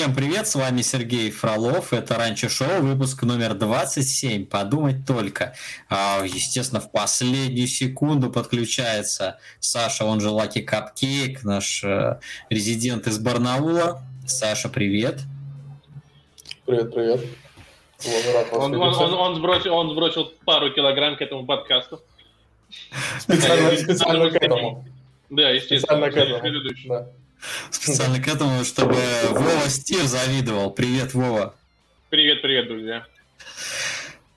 [0.00, 5.54] Всем привет, с вами Сергей Фролов, это Ранчо Шоу, выпуск номер 27, подумать только.
[5.90, 12.18] А, естественно, в последнюю секунду подключается Саша, он же Лаки Капкейк, наш э,
[12.48, 14.00] резидент из Барнаула.
[14.26, 15.18] Саша, привет.
[16.64, 17.20] Привет, привет.
[18.52, 22.00] Он, он, он, он, сбросил, он сбросил пару килограмм к этому подкасту.
[23.18, 24.82] Специально, специально к этому.
[25.28, 26.10] Да, естественно.
[26.10, 26.88] Специально к этому.
[26.88, 27.10] Да.
[27.70, 28.96] Специально к этому, чтобы
[29.30, 30.70] Вова Стив завидовал.
[30.70, 31.54] Привет, Вова.
[32.10, 33.06] Привет, привет, друзья.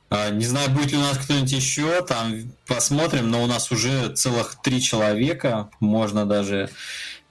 [0.10, 4.10] А, не знаю, будет ли у нас кто-нибудь еще, там посмотрим, но у нас уже
[4.10, 6.70] целых три человека, можно даже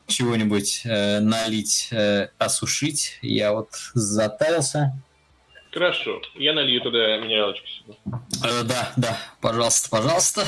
[0.09, 3.19] чего-нибудь э, налить, э, осушить.
[3.23, 4.93] Я вот затарился.
[5.73, 7.67] Хорошо, я налью туда минералочку.
[8.45, 10.45] Э, да, да, пожалуйста, пожалуйста.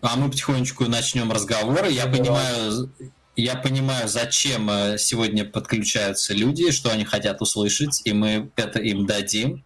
[0.00, 1.90] А мы потихонечку начнем разговоры.
[1.90, 2.90] Я понимаю,
[3.36, 9.06] я понимаю, зачем э, сегодня подключаются люди, что они хотят услышать, и мы это им
[9.06, 9.64] дадим.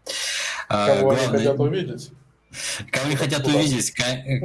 [0.68, 1.28] А, Кого Главное...
[1.28, 2.10] они хотят увидеть?
[2.90, 3.92] Кого они хотят увидеть,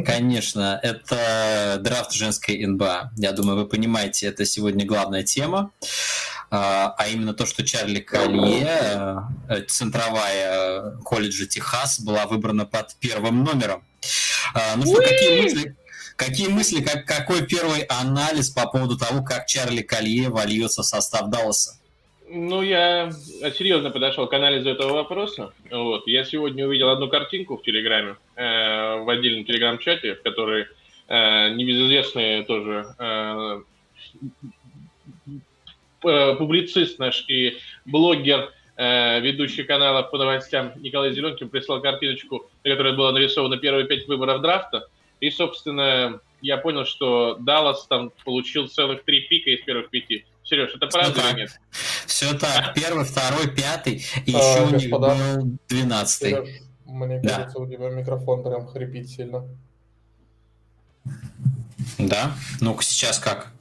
[0.06, 3.12] конечно, это драфт женской НБА.
[3.18, 5.72] Я думаю, вы понимаете, это сегодня главная тема.
[6.52, 13.44] А, а именно то, что Чарли Колье, э, центровая колледжа Техас, была выбрана под первым
[13.44, 13.84] номером.
[14.54, 15.76] А, ну что, какие мысли,
[16.16, 21.30] Какие мысли, как, какой первый анализ по поводу того, как Чарли Колье вольется в состав
[21.30, 21.80] Далласа?
[22.30, 23.12] Ну, я
[23.58, 25.54] серьезно подошел к анализу этого вопроса.
[25.70, 26.08] Вот.
[26.08, 30.68] Я сегодня увидел одну картинку в Телеграме, э, в отдельном Телеграм-чате, в которой
[31.08, 33.62] э, небезызвестный тоже э,
[36.02, 42.96] публицист наш и блогер, э, ведущий канала по новостям Николай Зеленкин прислал картиночку, на которой
[42.96, 44.88] было нарисовано первые пять выборов драфта.
[45.24, 50.26] И, собственно, я понял, что Даллас там получил целых три пика из первых пяти.
[50.44, 51.62] Сереж, это правда Все или нет?
[52.06, 52.74] Все так.
[52.74, 56.62] Первый, второй, пятый, и а, еще у них был двенадцатый.
[56.86, 57.36] Мне да.
[57.38, 59.48] кажется, у тебя микрофон прям хрипит сильно.
[61.98, 62.34] Да?
[62.60, 63.54] Ну-ка, сейчас как?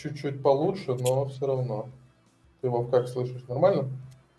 [0.00, 1.88] Чуть-чуть получше, но все равно.
[2.60, 3.42] Ты его как слышишь?
[3.48, 3.90] Нормально?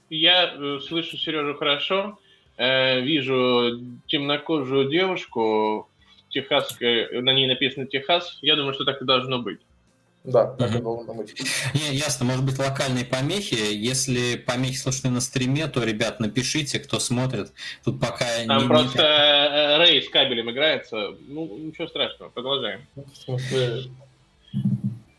[0.09, 2.17] Я э, слышу Сережу хорошо.
[2.61, 5.89] Э, вижу темнокожую девушку
[6.29, 8.38] техасской, на ней написано Техас.
[8.44, 9.59] Я думаю, что так и должно быть.
[10.23, 11.33] Да, так и должно быть.
[11.73, 13.55] Не, ясно, может быть локальные помехи.
[13.55, 17.51] Если помехи слышны на стриме, то, ребят, напишите, кто смотрит.
[17.83, 19.78] Тут пока Там не, просто не...
[19.79, 21.16] Рэй с кабелем играется.
[21.28, 22.81] Ну, ничего страшного, продолжаем.
[22.95, 23.85] В смысле...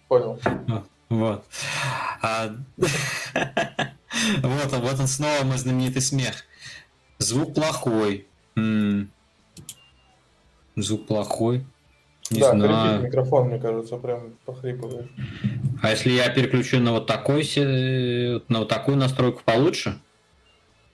[0.07, 0.39] Понял.
[1.09, 1.45] Вот.
[2.23, 2.55] А...
[2.77, 6.45] вот, вот он снова мой знаменитый смех.
[7.23, 8.27] Звук плохой.
[8.57, 9.11] М-м.
[10.77, 11.65] Звук плохой.
[12.31, 13.03] Не да, знаю.
[13.03, 15.07] микрофон, мне кажется, прям похрипывает.
[15.83, 17.49] А если я переключу на вот такой,
[18.49, 19.99] на вот такую настройку получше?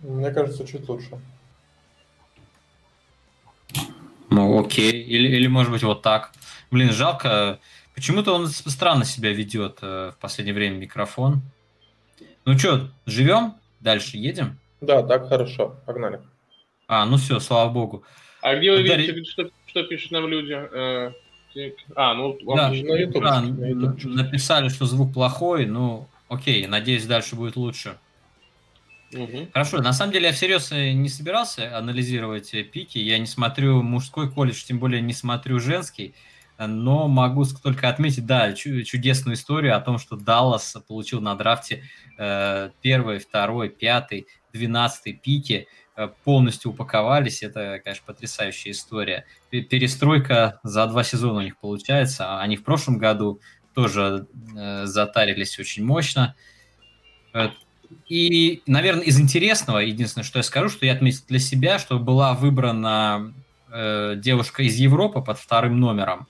[0.01, 1.19] Мне кажется, чуть лучше.
[4.31, 5.03] Ну, окей.
[5.03, 6.33] Или, или может быть вот так.
[6.71, 7.59] Блин, жалко.
[7.95, 11.43] Почему-то он странно себя ведет э, в последнее время микрофон.
[12.45, 13.55] Ну что, живем?
[13.81, 14.59] Дальше едем?
[14.81, 15.81] Да, так хорошо.
[15.87, 16.21] Погнали.
[16.87, 18.05] А, ну все, слава богу.
[18.41, 19.25] А где вы видите, Дарь...
[19.25, 20.53] что, что пишут нам люди?
[20.53, 21.13] Э,
[21.95, 23.23] а, ну, да, на YouTube.
[23.23, 27.99] Да, на YouTube написали, что звук плохой, ну, окей, надеюсь, дальше будет лучше.
[29.13, 29.49] Угу.
[29.53, 33.83] Хорошо, на самом деле я всерьез э, не собирался анализировать э, пики, я не смотрю
[33.83, 36.15] мужской колледж, тем более не смотрю женский,
[36.59, 41.85] но могу только отметить, да, чудесную историю о том, что Даллас получил на драфте
[42.19, 44.27] э, первый, второй, пятый,
[44.59, 47.43] двенадцатый пики, Э, полностью упаковались.
[47.43, 49.27] Это, конечно, потрясающая история.
[49.51, 52.25] Перестройка за два сезона у них получается.
[52.25, 53.41] А они в прошлом году
[53.75, 56.37] тоже э, затарились очень мощно.
[57.35, 57.49] Э,
[58.09, 62.35] и, наверное, из интересного, единственное, что я скажу, что я отметил для себя, что была
[62.35, 63.35] выбрана
[63.69, 66.29] э, девушка из Европы под вторым номером.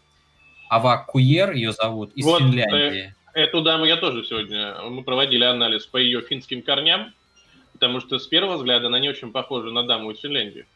[0.71, 3.15] Ава Куер ее зовут, из вот, Финляндии.
[3.35, 7.13] Э, эту даму я тоже сегодня, мы проводили анализ по ее финским корням
[7.79, 10.67] потому что с первого взгляда она не очень похожа на даму из Финляндии.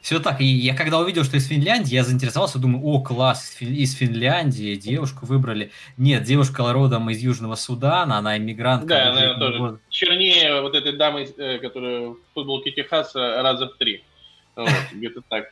[0.00, 0.40] Все так.
[0.40, 5.26] И я когда увидел, что из Финляндии, я заинтересовался, думаю, о, класс, из Финляндии девушку
[5.26, 5.72] выбрали.
[5.96, 8.86] Нет, девушка родом из Южного Судана, она иммигрант.
[8.86, 9.80] Да, она тоже год.
[9.88, 14.04] чернее вот этой дамы, э, которая в футболке Техаса раза в три.
[14.56, 15.46] Вот, где-то так.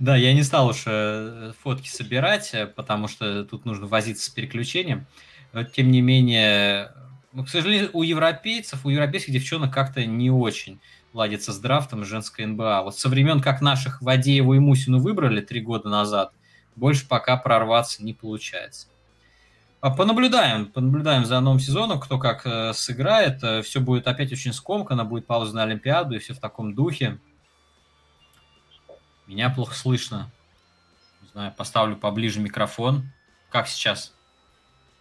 [0.00, 4.28] Да, я не стал уж э, фотки собирать, э, потому что тут нужно возиться с
[4.28, 5.06] переключением.
[5.52, 6.90] Но, тем не менее,
[7.34, 10.78] ну, к сожалению, у европейцев, у европейских девчонок как-то не очень
[11.12, 12.82] ладится с драфтом женской НБА.
[12.84, 16.32] Вот со времен, как наших Вадееву и Мусину выбрали три года назад,
[16.76, 18.86] больше пока прорваться не получается.
[19.80, 23.42] А понаблюдаем, понаблюдаем за новым сезоном, кто как э, сыграет.
[23.42, 27.18] Э, все будет опять очень скомкано, будет пауза на Олимпиаду и все в таком духе.
[29.26, 30.30] Меня плохо слышно.
[31.20, 33.10] Не знаю, поставлю поближе микрофон.
[33.50, 34.13] Как сейчас?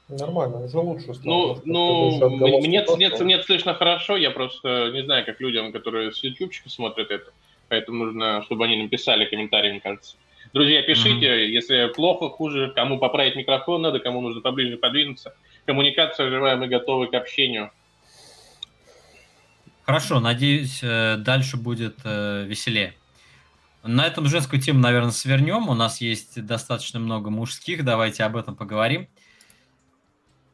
[0.09, 1.61] Нормально, уже лучше стало.
[1.63, 6.23] Ну, ну мне, нет, нет слышно хорошо, я просто не знаю, как людям, которые с
[6.23, 7.31] ютубчика смотрят это.
[7.69, 10.15] Поэтому нужно, чтобы они написали комментарий, мне кажется.
[10.53, 11.45] Друзья, пишите, mm-hmm.
[11.47, 15.33] если плохо, хуже, кому поправить микрофон надо, кому нужно поближе подвинуться.
[15.65, 17.71] Коммуникация живая, мы готовы к общению.
[19.83, 22.93] Хорошо, надеюсь, э, дальше будет э, веселее.
[23.83, 25.67] На этом женскую тему, наверное, свернем.
[25.67, 27.83] У нас есть достаточно много мужских.
[27.83, 29.07] Давайте об этом поговорим.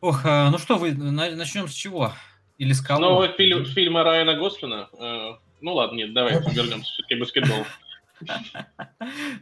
[0.01, 2.13] Ох, э, ну что, вы начнем с чего?
[2.57, 2.99] Или с кого?
[2.99, 4.89] Новый фильм, фильма Райана Гослина.
[5.61, 7.65] Ну ладно, нет, давайте вернемся все-таки к баскетболу.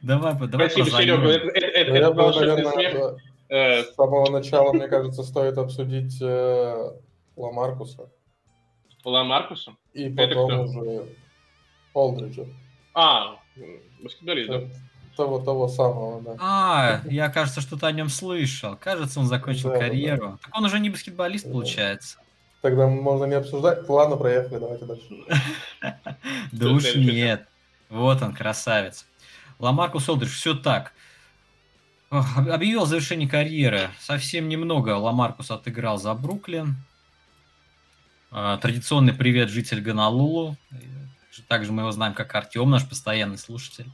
[0.01, 1.29] Давай, давай Спасибо, Серега.
[1.29, 3.17] Это, это, был волшебный смех.
[3.49, 6.91] Э, с самого начала, мне кажется, стоит обсудить э,
[7.35, 8.11] Ламаркуса.
[9.05, 9.75] Ламаркуса?
[9.93, 11.07] И потом уже
[11.93, 12.45] Олдриджа.
[12.93, 13.39] А,
[14.03, 14.61] баскетболист, да?
[15.17, 16.35] Того, того самого, да.
[16.39, 18.77] А, я, кажется, что-то о нем слышал.
[18.77, 20.27] Кажется, он закончил да, карьеру.
[20.33, 20.37] Да.
[20.43, 21.51] Так он уже не баскетболист, да.
[21.51, 22.19] получается.
[22.61, 23.89] Тогда можно не обсуждать.
[23.89, 25.05] Ладно, проехали, давайте дальше.
[26.51, 27.47] Да уж нет.
[27.89, 29.07] Вот он, красавец.
[29.57, 30.93] Ламаркус Олдридж, все так.
[32.09, 33.89] Объявил завершение карьеры.
[33.99, 36.75] Совсем немного Ламаркус отыграл за Бруклин.
[38.29, 40.57] А, традиционный привет житель Ганалулу.
[41.47, 43.89] Также мы его знаем как Артем, наш постоянный слушатель.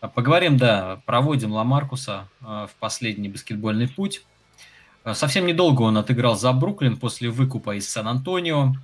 [0.00, 4.24] А, поговорим, да, проводим Ламаркуса а, в последний баскетбольный путь.
[5.14, 8.74] Совсем недолго он отыграл за Бруклин после выкупа из Сан-Антонио.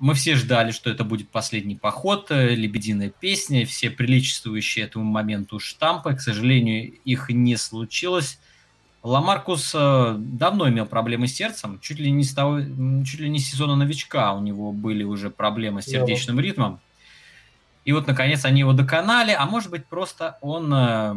[0.00, 5.58] Мы все ждали, что это будет последний поход, э, лебединая песня, все приличествующие этому моменту
[5.58, 6.14] штампы.
[6.14, 8.40] К сожалению, их не случилось.
[9.02, 13.38] Ламаркус э, давно имел проблемы с сердцем, чуть ли не с, того, чуть ли не
[13.38, 16.80] с сезона новичка у него были уже проблемы с сердечным ритмом.
[17.84, 21.14] И вот, наконец, они его доконали, а может быть, просто он э,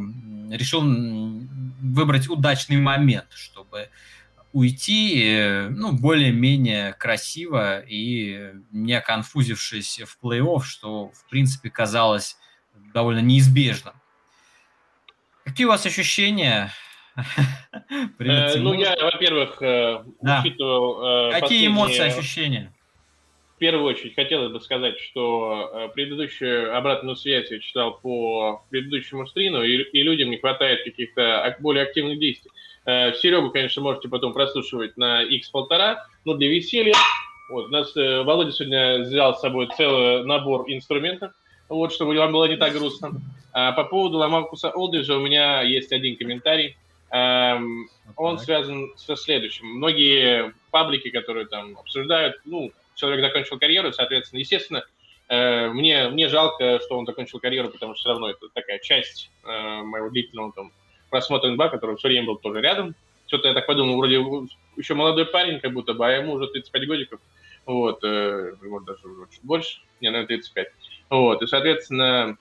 [0.56, 0.82] решил
[1.82, 3.90] выбрать удачный момент, чтобы
[4.54, 12.38] уйти, э, ну, более-менее красиво и не конфузившись в плей-офф, что, в принципе, казалось
[12.94, 13.96] довольно неизбежным.
[15.44, 16.72] Какие у вас ощущения?
[18.18, 21.32] Привет, э, ну, я, во-первых, э, учитывал...
[21.32, 22.73] Какие эмоции, ощущения?
[23.56, 29.62] В первую очередь хотелось бы сказать, что предыдущую обратную связь я читал по предыдущему стриму,
[29.62, 32.52] и, и людям не хватает каких-то более активных действий.
[32.86, 36.94] Э, Серегу, конечно, можете потом прослушивать на X1,5, но для веселья.
[37.50, 41.32] Вот, у нас э, Володя сегодня взял с собой целый набор инструментов,
[41.70, 43.12] вот, чтобы вам было не так грустно.
[43.54, 46.76] А по поводу Ламаркуса Олдриджа у меня есть один комментарий.
[47.12, 49.68] Эм, он связан со следующим.
[49.68, 54.84] Многие паблики, которые там обсуждают, ну, человек закончил карьеру, соответственно, естественно,
[55.30, 59.30] э, мне, мне жалко, что он закончил карьеру, потому что все равно это такая часть
[59.44, 60.72] э, моего длительного там
[61.10, 62.96] просмотр НБА, который все время был тоже рядом.
[63.28, 64.16] Что-то я так подумал, вроде
[64.76, 67.20] еще молодой парень, как будто бы, а ему уже 35 годиков.
[67.66, 70.68] Вот, э, вот даже уже чуть больше, не, наверное, 35.
[71.10, 72.38] Вот, и, соответственно,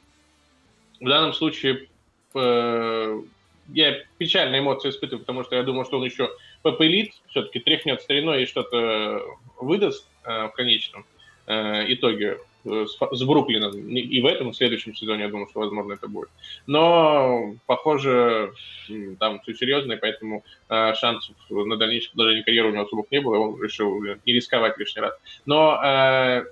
[1.00, 1.88] в данном случае
[2.34, 3.22] э,
[3.68, 6.30] я печальные эмоции испытываю, потому что я думаю, что он еще
[6.62, 9.22] попылит, все-таки тряхнет стариной и что-то
[9.60, 11.04] выдаст э, в конечном
[11.46, 13.72] э, итоге Э, с, Бруклином.
[13.88, 16.28] И в этом, в следующем сезоне, я думаю, что, возможно, это будет.
[16.66, 18.52] Но, похоже,
[19.18, 23.20] там все серьезно, и поэтому э, шансов на дальнейшее продолжение карьеры у него особых не
[23.20, 25.14] было, он решил не рисковать лишний раз.
[25.44, 26.44] Но э,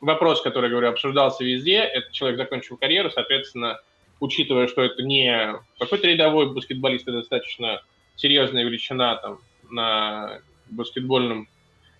[0.00, 3.78] вопрос, который, говорю, обсуждался везде, этот человек закончил карьеру, соответственно,
[4.20, 7.82] учитывая, что это не какой-то рядовой баскетболист, это достаточно
[8.16, 9.38] серьезная величина там,
[9.70, 11.48] на баскетбольном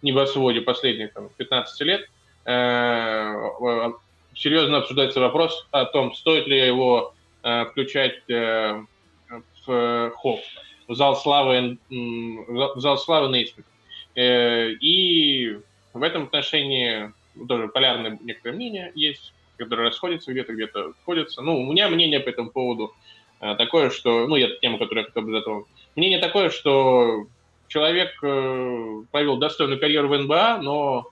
[0.02, 2.08] небосводе последних там, 15 лет–
[2.48, 3.92] Э,
[4.34, 8.82] серьезно обсуждается вопрос о том, стоит ли его э, включать э,
[9.66, 10.40] в ХОП,
[10.88, 13.66] в зал славы, в зал славы Нейсмит.
[14.16, 15.60] И
[15.92, 17.12] в этом отношении
[17.46, 21.42] тоже полярное некоторое мнение есть, которые расходятся где-то, где-то сходятся.
[21.42, 22.94] Ну, у меня мнение по этому поводу
[23.38, 25.66] такое, что, ну, это тема, которую я хотел бы затронуть.
[25.94, 27.26] Мнение такое, что
[27.68, 31.10] человек провел достойную карьеру в НБА, но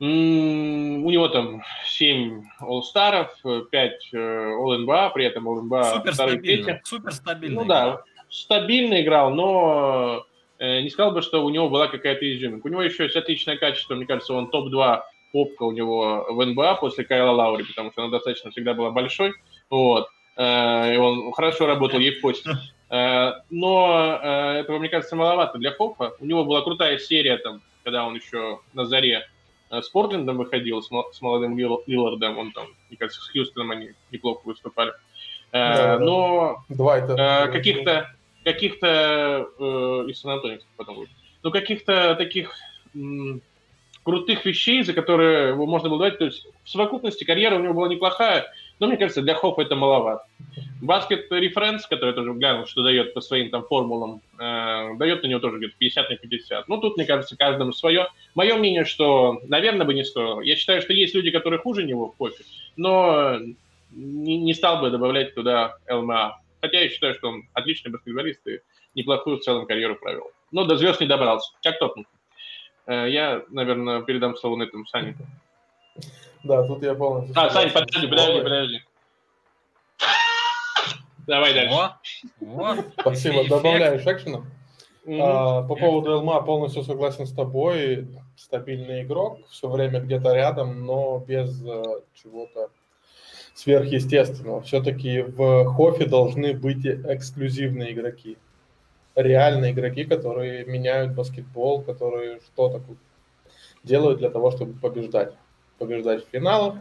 [0.00, 6.80] у него там 7 All-Старов, 5 All-NBA, при этом All-NBA Супер второй, третий.
[6.84, 7.62] Супер стабильно.
[7.62, 10.26] Ну да, стабильно играл, но
[10.58, 12.66] э, не сказал бы, что у него была какая-то изюминка.
[12.66, 15.02] У него еще есть отличное качество, мне кажется, он топ-2
[15.32, 19.34] попка у него в НБА после Кайла Лаури, потому что она достаточно всегда была большой.
[19.70, 20.08] Вот.
[20.36, 22.50] Э, и он хорошо работал ей в посте.
[22.90, 24.20] Но
[24.56, 26.12] этого, мне кажется, маловато для Хоффа.
[26.20, 29.26] У него была крутая серия, там, когда он еще на заре
[29.70, 32.38] с Портлендом выходил, с молодым Лиллардом.
[32.38, 34.92] Он там, мне кажется, с Хьюстоном они неплохо выступали.
[35.50, 36.64] Да, Но
[37.14, 37.48] да.
[37.48, 38.14] каких-то
[38.44, 39.64] каких-то э,
[40.08, 41.08] из Сан-Антонио потом будет.
[41.42, 42.54] Ну, каких-то таких
[42.94, 43.40] м,
[44.02, 46.18] крутых вещей, за которые его можно было дать.
[46.18, 48.46] То есть в совокупности карьера у него была неплохая,
[48.80, 50.24] но мне кажется, для Хоффа это маловато.
[50.80, 55.28] Баскет референс, который я тоже глянул, что дает по своим там формулам, э, дает на
[55.28, 56.68] него тоже где-то 50 на 50.
[56.68, 58.08] Ну, тут, мне кажется, каждому свое.
[58.34, 60.40] Мое мнение, что, наверное, бы не стоило.
[60.40, 62.44] Я считаю, что есть люди, которые хуже него в кофе,
[62.76, 63.38] но
[63.90, 66.40] не, не стал бы добавлять туда ЛМА.
[66.60, 68.60] Хотя я считаю, что он отличный баскетболист и
[68.94, 70.30] неплохую в целом карьеру провел.
[70.50, 71.52] Но до звезд не добрался.
[71.62, 72.06] Как Тоттенхэм.
[72.86, 75.16] Э, я, наверное, передам слово на этом Сане.
[76.44, 77.34] Да, тут я полностью...
[77.38, 78.82] А, Сань, подожди, подожди, подожди.
[81.26, 82.92] Давай дальше.
[83.00, 84.44] Спасибо, добавляешь экшена.
[85.06, 88.08] А, по поводу Элма полностью согласен с тобой.
[88.36, 91.82] Стабильный игрок, все время где-то рядом, но без э,
[92.14, 92.68] чего-то
[93.54, 94.60] сверхъестественного.
[94.62, 98.36] Все-таки в Хофе должны быть эксклюзивные игроки.
[99.14, 102.82] Реальные игроки, которые меняют баскетбол, которые что-то
[103.84, 105.32] делают для того, чтобы побеждать.
[105.78, 106.76] Побеждать в финалах,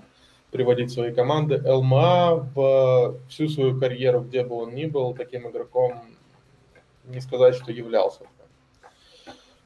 [0.51, 1.61] приводить свои команды.
[1.65, 6.01] ЛМА в всю свою карьеру, где бы он ни был, таким игроком
[7.05, 8.25] не сказать, что являлся.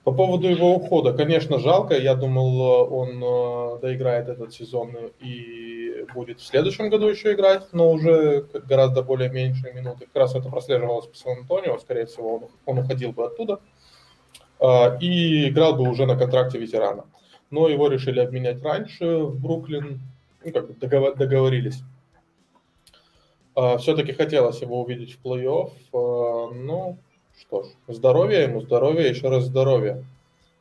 [0.03, 1.95] По поводу его ухода, конечно, жалко.
[1.97, 7.91] Я думал, он э, доиграет этот сезон и будет в следующем году еще играть, но
[7.91, 10.05] уже гораздо более меньшие минуты.
[10.05, 13.59] Как раз это прослеживалось по Сан-Антонио, скорее всего, он, он уходил бы оттуда
[14.61, 17.03] э, и играл бы уже на контракте ветерана.
[17.49, 20.01] Но его решили обменять раньше в Бруклин,
[20.43, 20.75] ну, как бы
[21.15, 21.81] договорились.
[23.55, 25.71] Э, Все-таки хотелось его увидеть в плей-офф,
[26.53, 26.97] но
[27.39, 30.03] что ж, здоровье ему, здоровье, еще раз здоровье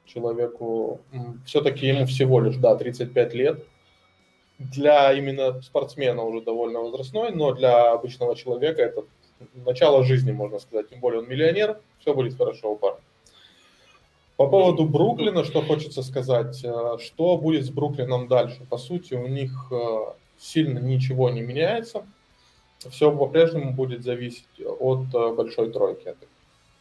[0.06, 1.00] человеку.
[1.44, 3.64] Все-таки ему всего лишь, да, 35 лет.
[4.58, 9.04] Для именно спортсмена уже довольно возрастной, но для обычного человека это
[9.54, 10.88] начало жизни, можно сказать.
[10.88, 13.00] Тем более он миллионер, все будет хорошо у парня.
[14.36, 18.66] По поводу Бруклина, что хочется сказать, э, что будет с Бруклином дальше?
[18.68, 19.98] По сути, у них э,
[20.38, 22.06] сильно ничего не меняется.
[22.90, 26.14] Все по-прежнему будет зависеть от э, большой тройки.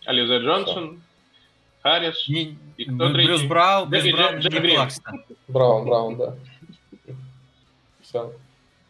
[0.06, 1.02] Ализа Джонсон,
[1.82, 3.48] Харрис не, и кто Брюс третий?
[3.48, 5.24] Брау, Брюс Браун, Джей Клакстон.
[5.48, 6.36] Браун, Браун, да.
[8.02, 8.34] Все.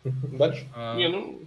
[0.03, 0.65] Дальше?
[0.97, 1.39] Не, ну...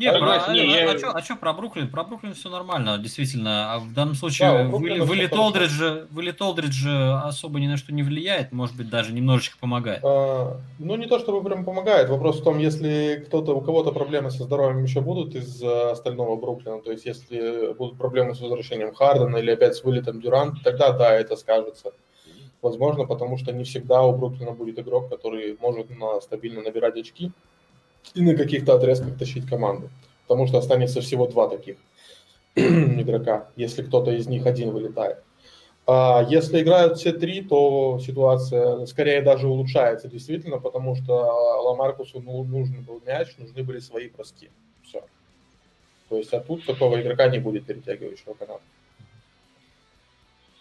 [0.00, 0.90] Нет, про, а, не, а, я...
[0.90, 1.90] а, что, а что про Бруклин?
[1.90, 3.74] Про Бруклин все нормально, действительно.
[3.74, 8.02] А в данном случае да, вы, вылет, Олдриджа, вылет Олдриджа особо ни на что не
[8.02, 10.00] влияет, может быть, даже немножечко помогает.
[10.02, 12.08] А, ну, не то чтобы прям помогает.
[12.08, 16.80] Вопрос в том, если кто-то, у кого-то проблемы со здоровьем еще будут из остального Бруклина,
[16.80, 21.12] то есть если будут проблемы с возвращением Хардена или опять с вылетом Дюрант, тогда да,
[21.12, 21.92] это скажется.
[22.62, 27.32] Возможно, потому что не всегда у Бруклина будет игрок, который может на, стабильно набирать очки
[28.14, 29.90] и на каких-то отрезках тащить команду.
[30.26, 31.76] Потому что останется всего два таких
[32.54, 35.18] игрока, если кто-то из них один вылетает.
[35.86, 41.14] А если играют все три, то ситуация скорее даже улучшается действительно, потому что
[41.64, 44.50] Ламаркусу ну, нужен был мяч, нужны были свои броски.
[44.84, 45.02] Все.
[46.08, 48.62] То есть, а тут такого игрока не будет перетягивающего каната.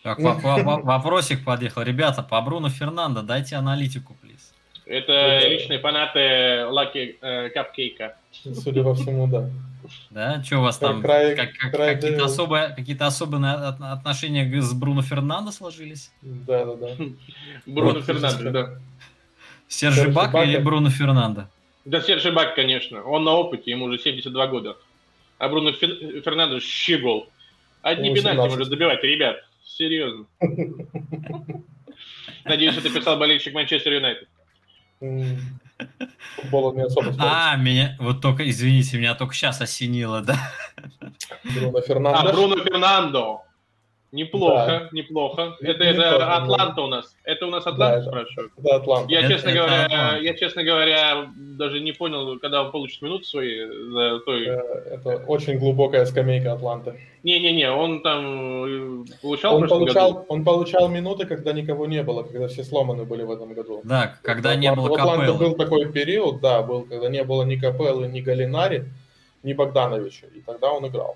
[0.01, 1.84] Так, вопросик подъехал.
[1.84, 4.49] Ребята, по Бруно Фернандо дайте аналитику, плиз.
[4.89, 8.17] Это личные фанаты Лаки э, Капкейка.
[8.31, 9.48] Судя по всему, да.
[10.10, 14.74] Да, что у вас там край, как, как, край какие-то, особые, какие-то особенные отношения с
[14.74, 16.12] Бруно Фернандо сложились?
[16.22, 16.88] Да, да, да.
[17.67, 18.79] Бруно вот, Фернандо, да.
[19.67, 21.46] Сержи Бак или Бруно Фернандо?
[21.86, 23.03] Да, Сержи Бак, конечно.
[23.03, 24.75] Он на опыте, ему уже 72 года.
[25.38, 27.29] А Бруно Фернандо щегол.
[27.84, 29.38] Одни пенальти может забивать, ребят.
[29.63, 30.25] Серьезно.
[32.43, 34.27] Надеюсь, это писал болельщик Манчестер Юнайтед.
[35.00, 40.38] Футбола не особо А, меня, вот только, извините, меня только сейчас осенило, да?
[41.44, 42.20] Бруно Фернандо.
[42.20, 43.44] А, Бруно Фернандо.
[44.12, 44.89] Неплохо, да.
[44.92, 45.56] неплохо.
[45.62, 47.16] Это, это, это Атланта у нас.
[47.24, 48.51] Это у нас Атланта, да, спрашивают?
[48.58, 49.12] Да, Атланта.
[49.12, 50.18] Я, это, честно это говоря, Атланта.
[50.18, 54.48] я, честно говоря, даже не понял, когда он получит минуты свои за той...
[54.48, 54.62] Э,
[54.94, 57.00] это очень глубокая скамейка Атланты.
[57.22, 60.25] Не-не-не, он там э, получал он получал, году?
[60.30, 63.82] Он получал минуты, когда никого не было, когда все сломаны были в этом году.
[63.84, 65.38] Да, когда не было Капеллы.
[65.38, 68.86] был такой период, да, был, когда не было ни Капеллы, ни Галинари,
[69.44, 71.16] ни Богдановича, и тогда он играл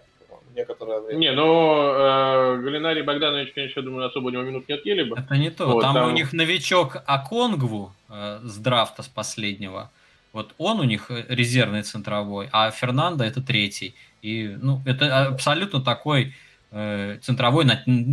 [0.55, 1.19] некоторое время.
[1.19, 5.17] Не, ну, э, Галинарий Богданович, конечно, я думаю, особо у него минут не отъели бы.
[5.17, 5.67] Это не то.
[5.67, 9.91] Вот, там, там у них новичок Аконгву э, с драфта с последнего.
[10.33, 13.95] Вот он у них э, резервный центровой, а Фернандо это третий.
[14.21, 16.33] И ну, это абсолютно такой
[16.71, 17.65] э, центровой,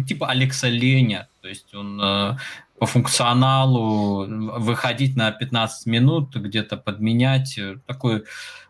[0.07, 1.29] типа Алекса Леня.
[1.41, 2.37] То есть он э,
[2.81, 4.27] по функционалу
[4.59, 7.59] выходить на 15 минут, где-то подменять.
[7.59, 8.25] Э, такой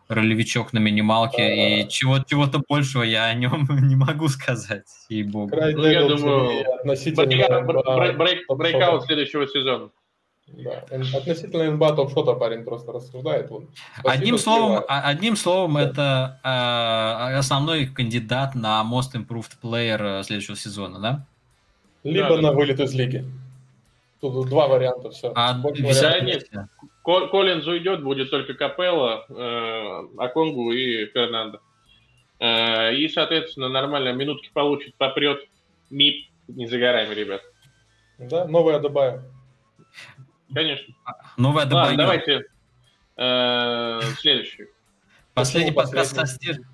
[0.09, 5.55] ролевичок на минималке, и чего, чего-то большего я о нем не могу сказать, ей-богу.
[5.55, 7.25] Ну, я думаю, относительно...
[8.49, 9.89] Брейкаут следующего сезона.
[10.47, 10.83] Да.
[10.91, 13.49] Относительно НБА топ-шота парень просто рассуждает.
[13.49, 13.69] Он
[14.03, 15.81] одним словом, а, одним словом да.
[15.81, 21.25] это э, основной кандидат на Most Improved Player э, следующего сезона, да?
[22.03, 22.51] Либо да, на да.
[22.51, 23.23] вылет из лиги.
[24.21, 25.33] Тут два варианта, все.
[25.35, 25.53] А,
[26.21, 26.47] нет.
[27.03, 31.59] Коллинз уйдет, будет только Капелла, э, Аконгу и Фернандо.
[32.39, 35.41] Э, и, соответственно, нормально минутки получит, попрет.
[35.89, 37.41] МИП не за горами, ребят.
[38.19, 39.23] Да, новая Адабая.
[40.53, 40.93] Конечно.
[41.37, 41.85] Новая Адабая.
[41.85, 42.45] Ладно, давайте
[43.17, 44.67] э, следующий.
[45.33, 46.65] Последний подкаст со Стиром.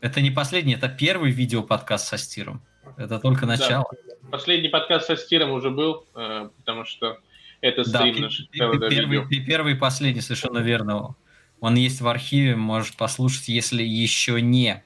[0.00, 2.62] Это не последний, это первый видео-подкаст со Стиром.
[3.02, 3.86] Это только начало.
[3.90, 4.30] Да.
[4.30, 7.18] Последний подкаст со Стиром уже был, э, потому что
[7.60, 8.48] это стрим да, наш.
[8.50, 11.16] Первый, первый и последний, совершенно верно.
[11.60, 14.84] Он есть в архиве, можешь послушать, если еще не.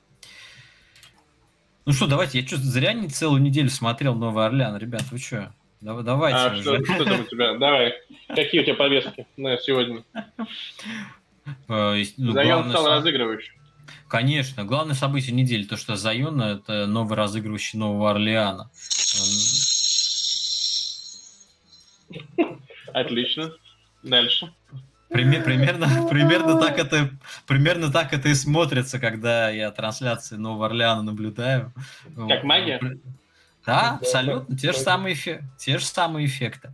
[1.85, 5.55] Ну что, давайте, я что, зря не целую неделю смотрел Новый Орлеан, ребят, вы что?
[5.81, 6.39] Давай, давайте.
[6.39, 7.57] А что, что там у тебя?
[7.57, 7.95] Давай.
[8.29, 10.03] Какие у тебя повестки на сегодня?
[11.69, 13.55] Э, ну, Зайон стал разыгрывающим.
[14.09, 18.71] Конечно, главное событие недели, то, что Зайон– это новый разыгрывающий Нового Орлеана.
[22.93, 23.53] Отлично.
[24.03, 24.53] Дальше.
[25.09, 27.11] Пример, примерно, примерно, так это,
[27.47, 31.73] примерно так это и смотрится, когда я трансляции Нового Орлеана наблюдаю.
[32.29, 32.81] Как магия?
[33.65, 34.57] Да, абсолютно.
[34.57, 36.73] Те же самые, эффекты, те же самые эффекты.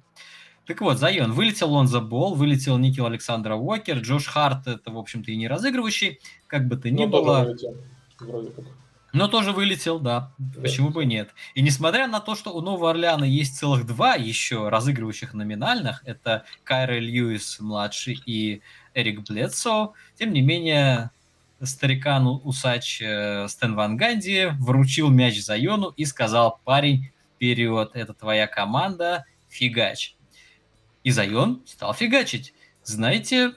[0.66, 1.32] Так вот, Зайон.
[1.32, 6.20] Вылетел Лонза Бол, вылетел Никел Александра Уокер, Джош Харт, это, в общем-то, и не разыгрывающий,
[6.46, 7.44] как бы то ни ну, было.
[7.44, 7.76] Вылетел,
[8.20, 8.64] вроде как.
[9.12, 10.32] Но тоже вылетел, да.
[10.60, 11.34] Почему бы нет?
[11.54, 16.44] И несмотря на то, что у Нового Орлеана есть целых два еще разыгрывающих номинальных, это
[16.64, 18.62] Кайра Льюис младший и
[18.94, 21.10] Эрик Бледсо, тем не менее
[21.62, 28.46] старикан усач э, Стэн Ван Ганди вручил мяч Зайону и сказал, парень, вперед, это твоя
[28.46, 30.16] команда, фигач.
[31.04, 32.54] И Зайон стал фигачить.
[32.84, 33.54] Знаете,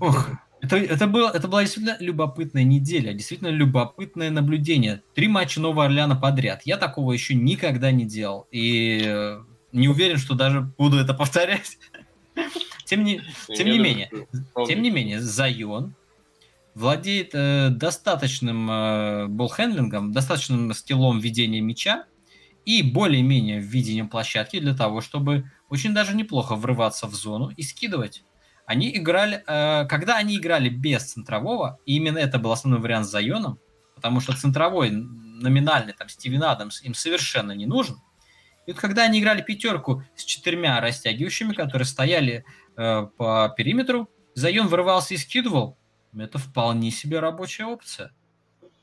[0.00, 5.02] ох, это, это, было, это была действительно любопытная неделя, действительно любопытное наблюдение.
[5.14, 6.62] Три матча Нового Орлеана подряд.
[6.64, 8.46] Я такого еще никогда не делал.
[8.50, 9.40] И э,
[9.72, 11.78] не уверен, что даже буду это повторять.
[12.84, 14.10] Тем не, тем не менее,
[14.66, 15.94] тем не менее, Зайон
[16.74, 22.04] владеет э, достаточным э, болхендлингом, достаточным скиллом ведения мяча
[22.64, 28.24] и более-менее видением площадки для того, чтобы очень даже неплохо врываться в зону и скидывать.
[28.66, 33.10] Они играли, э, когда они играли без центрового, и именно это был основной вариант с
[33.10, 33.58] Зайоном,
[33.94, 37.96] потому что центровой номинальный, там, Стивен Адамс, им совершенно не нужен.
[38.66, 42.44] И вот когда они играли пятерку с четырьмя растягивающими, которые стояли
[42.76, 45.76] э, по периметру, Зайон вырывался и скидывал,
[46.16, 48.12] это вполне себе рабочая опция.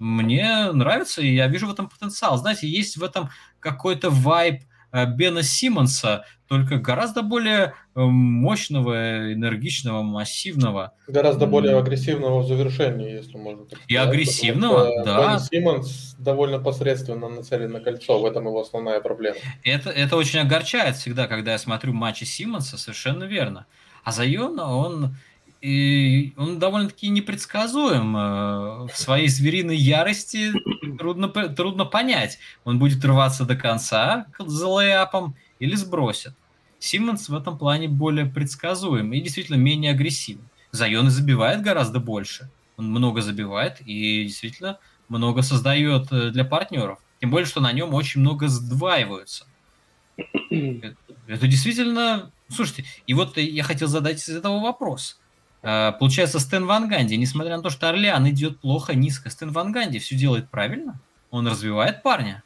[0.01, 2.37] Мне нравится, и я вижу в этом потенциал.
[2.37, 10.01] Знаете, есть в этом какой-то вайб Э, Бена Симмонса, только гораздо более э, мощного, энергичного,
[10.01, 10.93] массивного.
[11.07, 13.85] Гораздо более агрессивного в завершении, если можно так сказать.
[13.89, 15.29] И агрессивного, да.
[15.29, 19.37] Бен Симмонс довольно посредственно нацелен на кольцо, в этом его основная проблема.
[19.63, 23.67] Это, это очень огорчает всегда, когда я смотрю матчи Симмонса, совершенно верно.
[24.03, 25.15] А Зайона, он
[25.61, 28.17] и он довольно-таки непредсказуем.
[28.17, 30.51] Э, в своей звериной ярости
[30.97, 36.33] трудно, трудно понять, он будет рваться до конца за лейапом или сбросит.
[36.79, 40.49] Симмонс в этом плане более предсказуем и действительно менее агрессивен.
[40.71, 42.49] Зайон забивает гораздо больше.
[42.77, 46.97] Он много забивает и действительно много создает э, для партнеров.
[47.19, 49.45] Тем более, что на нем очень много сдваиваются.
[50.49, 50.95] Это,
[51.27, 52.31] это действительно...
[52.49, 55.20] Слушайте, и вот я хотел задать из этого вопрос.
[55.63, 59.71] Э, получается, Стэн Ван Ганди, несмотря на то, что Орлеан идет плохо, низко, Стэн Ван
[59.71, 60.99] Ганди все делает правильно?
[61.29, 62.43] Он развивает парня?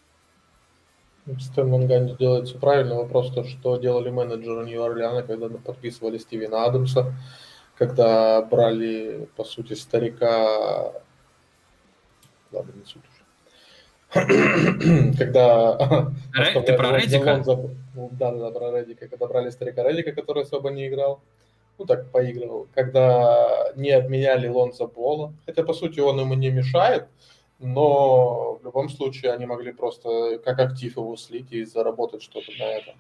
[1.40, 2.96] Стэн Ван Ганди делает все правильно.
[2.96, 7.14] Вопрос то, что делали менеджеры Нью-Орлеана, когда подписывали Стивена Адамса,
[7.78, 10.92] когда брали, по сути, старика...
[12.52, 13.16] Ладно, не суть уже.
[15.18, 16.12] когда...
[16.34, 17.44] Ты про Редика?
[17.96, 19.08] Да, да, про Редика.
[19.08, 21.22] Когда брали старика Редика, который особо не играл
[21.78, 25.34] ну так поигрывал, когда не обменяли Лонза Пола.
[25.46, 27.08] Хотя, по сути, он ему не мешает,
[27.60, 32.64] но в любом случае они могли просто как актив его слить и заработать что-то на
[32.64, 32.96] этом.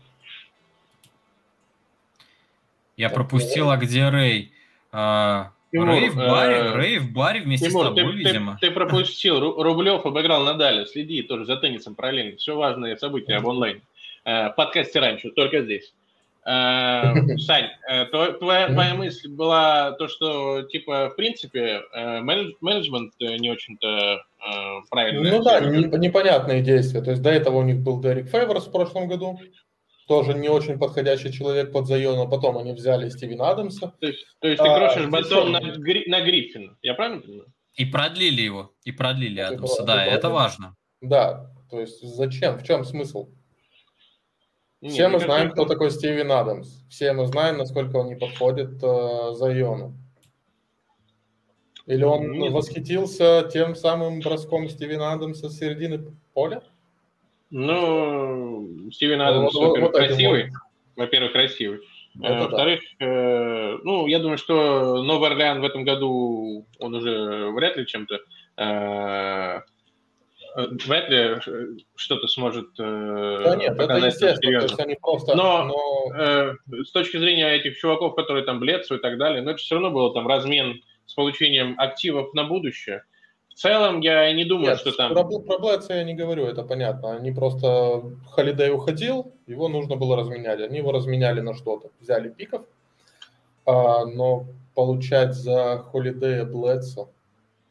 [2.97, 4.53] Я так, пропустил, а где Рэй?
[4.91, 8.57] А, Тимур, Рэй в баре, э, Рэй в баре вместе Тимур, с тобой, ты, видимо.
[8.61, 9.39] Ты, ты пропустил.
[9.39, 10.85] Рублев обыграл Надаля.
[10.85, 12.37] Следи тоже за теннисом параллельно.
[12.37, 13.81] Все важные события об онлайн.
[14.23, 15.93] Э, подкасте раньше, только здесь.
[16.45, 23.51] Э, Сань, э, твоя, твоя мысль была то, что, типа, в принципе, э, менеджмент не
[23.51, 24.23] очень-то
[24.91, 25.31] правильный.
[25.31, 27.01] Ну да, непонятные действия.
[27.01, 29.39] То есть до этого у них был Дерек Фейворс в прошлом году,
[30.07, 32.29] тоже не очень подходящий человек под Зайона.
[32.29, 33.93] Потом они взяли Стивена Адамса.
[33.99, 37.47] То есть, то есть ты а, крошишь батон на, Гри, на Гриффина, я правильно понимаю?
[37.73, 40.75] И продлили его, и продлили Адамса, да, это важно.
[41.01, 43.29] Да, то есть зачем, в чем смысл?
[44.87, 46.81] Все мы знаем, кто такой Стивен Адамс.
[46.89, 49.93] Все мы знаем, насколько он не подходит э, Зайону.
[51.85, 52.51] Или он Нет.
[52.51, 56.63] восхитился тем самым броском Стивена Адамса с середины поля?
[57.51, 60.51] Ну, Стивен Адамс, вот, во-первых, вот красивый.
[60.95, 61.79] Во-первых, красивый.
[62.23, 67.77] Э, во-вторых, э, ну, я думаю, что Новый Орлеан в этом году, он уже вряд
[67.77, 68.19] ли чем-то
[68.57, 69.61] э,
[70.55, 71.39] вряд ли э,
[71.95, 75.35] что-то сможет э, да нет, показать это естественно, то есть они просто...
[75.35, 76.15] Но, но...
[76.15, 79.75] Э, с точки зрения этих чуваков, которые там Блецу и так далее, но это все
[79.75, 83.03] равно было там размен с получением активов на будущее.
[83.49, 85.13] В целом, я не думаю, Нет, что там...
[85.13, 87.15] Про, про Блэдса я не говорю, это понятно.
[87.15, 88.03] Они просто...
[88.31, 90.59] Холидей уходил, его нужно было разменять.
[90.59, 91.89] Они его разменяли на что-то.
[92.01, 92.65] Взяли пиков,
[93.65, 97.07] а, но получать за Холидея Блэдса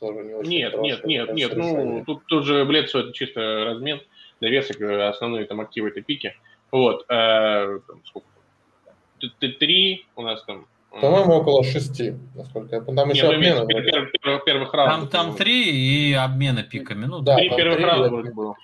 [0.05, 1.57] тоже не очень Нет, нет, нет, нет.
[1.57, 4.01] Ну, тут, тут же Блецу это чисто размен.
[4.41, 6.35] Довесок, э, основные там активы это пики.
[6.71, 7.05] Вот.
[7.09, 8.27] Э, там, сколько?
[9.41, 13.67] Три у нас там э, по-моему, около шести, насколько я Там еще Нет, обмены.
[13.67, 15.11] Первых, первых, первых раундов.
[15.11, 17.07] Там, там три и обмены пиками.
[17.07, 18.57] Ну, да, три первых раунда было.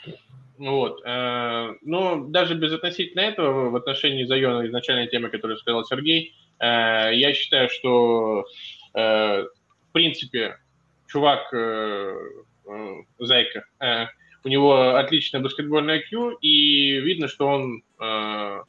[0.59, 1.01] Вот.
[1.03, 7.71] Но даже без относительно этого, в отношении Зайона, изначальной темы, которую сказал Сергей, я считаю,
[7.71, 8.45] что
[8.93, 10.59] в принципе
[11.11, 12.15] чувак, э,
[12.67, 14.07] э, Зайка, э,
[14.45, 18.61] у него отличное баскетбольное IQ, и видно, что он э,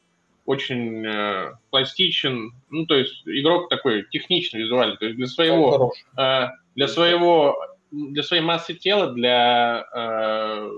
[0.44, 6.48] очень э, пластичен, ну, то есть игрок такой техничный, визуальный, то есть для своего, э,
[6.74, 7.56] для своего,
[7.90, 10.70] для своей массы тела, для э,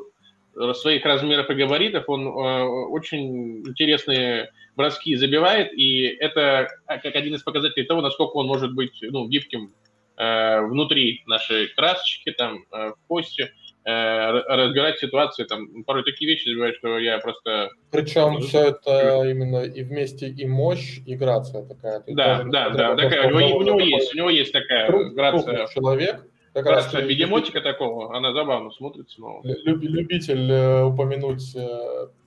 [0.75, 7.43] своих размеров и габаритов он э, очень интересные броски забивает, и это как один из
[7.43, 13.09] показателей того, насколько он может быть ну, гибким Э, внутри нашей красочки, там, э, в
[13.09, 13.53] посте,
[13.85, 17.71] э, разбирать ситуации, там, порой такие вещи забивают, что я просто...
[17.91, 22.01] Причем все это именно и вместе и мощь, и грация такая.
[22.01, 25.15] Ты да, да, да, такая, у, него, у него есть, у него есть такая круг,
[25.15, 25.67] грация.
[25.69, 29.21] человек, как раз бегемотика такого, она забавно смотрится.
[29.21, 29.41] Но...
[29.43, 31.57] Любитель упомянуть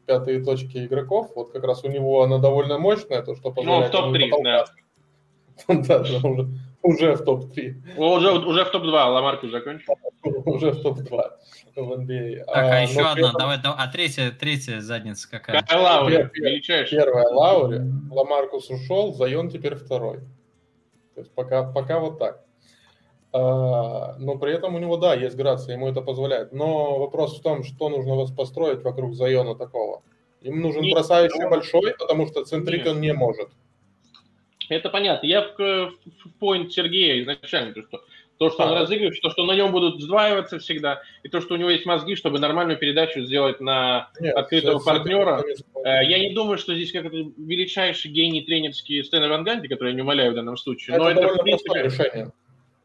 [0.07, 3.93] пятые точки игроков, вот как раз у него она довольно мощная, то, что позволяет...
[3.93, 4.65] Ну, в топ-3, да.
[5.67, 6.03] Да,
[6.87, 7.97] уже уже в топ-3.
[7.97, 9.93] Уже, уже в топ-2, Ламарку закончил.
[10.23, 11.31] Уже в топ-2
[11.75, 12.45] в NBA.
[12.45, 13.39] Так, а, а еще одна, этом...
[13.39, 15.61] давай, давай, а третья, третья задница какая?
[15.61, 17.03] Какая Лаури, величайшая.
[17.03, 20.19] Первая Лаури, Ламаркус ушел, Зайон теперь второй.
[21.15, 22.43] То есть пока, пока вот так.
[23.33, 26.53] А, но при этом у него, да, есть грация, ему это позволяет.
[26.53, 30.01] Но вопрос в том, что нужно вас построить вокруг Зайона такого.
[30.41, 31.49] Им нужен Нет, бросающий но...
[31.49, 32.87] большой, потому что центрик Нет.
[32.87, 33.49] он не может.
[34.69, 35.25] Это понятно.
[35.25, 38.01] Я в, в point Сергея изначально, то, что
[38.37, 41.57] то, что он разыгрывает, то, что на нем будут сдваиваться всегда, и то, что у
[41.57, 45.43] него есть мозги, чтобы нормальную передачу сделать на Нет, открытого партнера.
[45.83, 50.01] Э, я не думаю, что здесь как-то величайший гений тренерский Стэн Ванганди, который я не
[50.01, 50.95] умоляю в данном случае.
[50.95, 52.31] Это но это, в принципе, решение.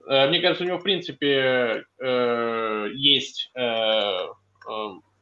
[0.06, 3.50] Э, мне кажется, у него, в принципе, э, есть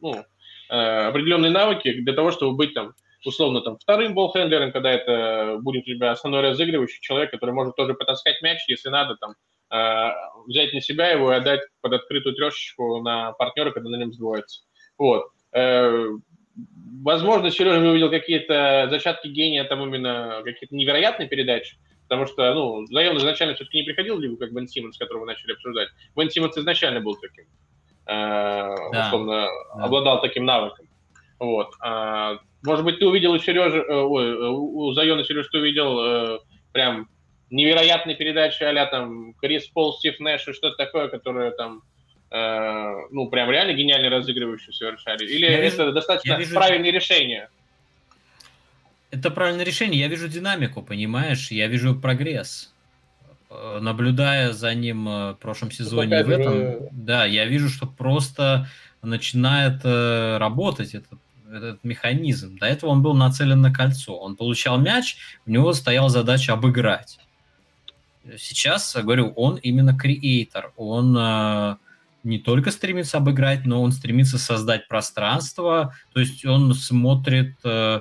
[0.03, 0.25] ну,
[0.69, 2.95] определенные навыки для того, чтобы быть там
[3.25, 7.95] условно там вторым болхендлером, когда это будет у тебя основной разыгрывающий человек, который может тоже
[7.95, 9.35] потаскать мяч, если надо, там,
[9.71, 10.13] э,
[10.47, 14.63] взять на себя его и отдать под открытую трешечку на партнера, когда на нем сдвоится.
[14.99, 15.27] Вот.
[15.53, 16.09] Э,
[17.03, 21.77] возможно, Сережа увидел какие-то зачатки гения, там именно какие-то невероятные передачи,
[22.09, 25.27] потому что, ну, Зайон изначально все-таки не приходил в лигу, как Бен Симмонс, которого мы
[25.27, 25.89] начали обсуждать.
[26.17, 29.07] Бен Симмонс изначально был таким, э, да.
[29.07, 29.85] условно, да.
[29.85, 30.87] обладал таким навыком.
[31.39, 31.73] Вот.
[31.81, 36.39] А, может быть, ты увидел у Сережи, э, ой, у Зайона Сереж, ты увидел э,
[36.73, 37.09] прям
[37.51, 41.83] невероятные передачи а там Крис Пол, Стив Нэш и что-то такое, которое там
[42.31, 45.25] э, ну, прям реально гениально разыгрывающие совершали?
[45.25, 46.55] Или я это вижу, достаточно вижу...
[46.55, 47.49] правильное решение?
[49.11, 49.99] Это правильное решение.
[50.01, 51.51] Я вижу динамику, понимаешь?
[51.51, 52.75] Я вижу прогресс.
[53.49, 56.89] Э, наблюдая за ним в прошлом сезоне и в этом, же...
[56.93, 58.69] да, я вижу, что просто
[59.03, 61.19] начинает работать этот
[61.53, 62.57] этот механизм.
[62.59, 64.17] До этого он был нацелен на кольцо.
[64.17, 67.19] Он получал мяч, у него стояла задача обыграть.
[68.37, 70.73] Сейчас, говорю, он именно креатор.
[70.77, 71.77] Он э,
[72.23, 75.95] не только стремится обыграть, но он стремится создать пространство.
[76.13, 78.01] То есть он смотрит э,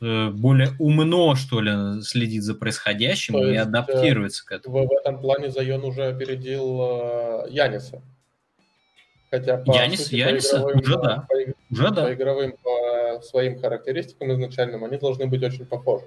[0.00, 4.84] э более умно, что ли, следит за происходящим То и есть, адаптируется к этому.
[4.84, 8.02] В, в этом плане Зайон уже опередил э, Яниса.
[9.30, 11.26] Хотя по Янис, сути, Яниса, по игровым, уже да.
[11.28, 11.34] По,
[11.72, 12.02] уже да.
[12.02, 12.70] по игровым, по
[13.20, 16.04] своим характеристикам изначальным, они должны быть очень похожи.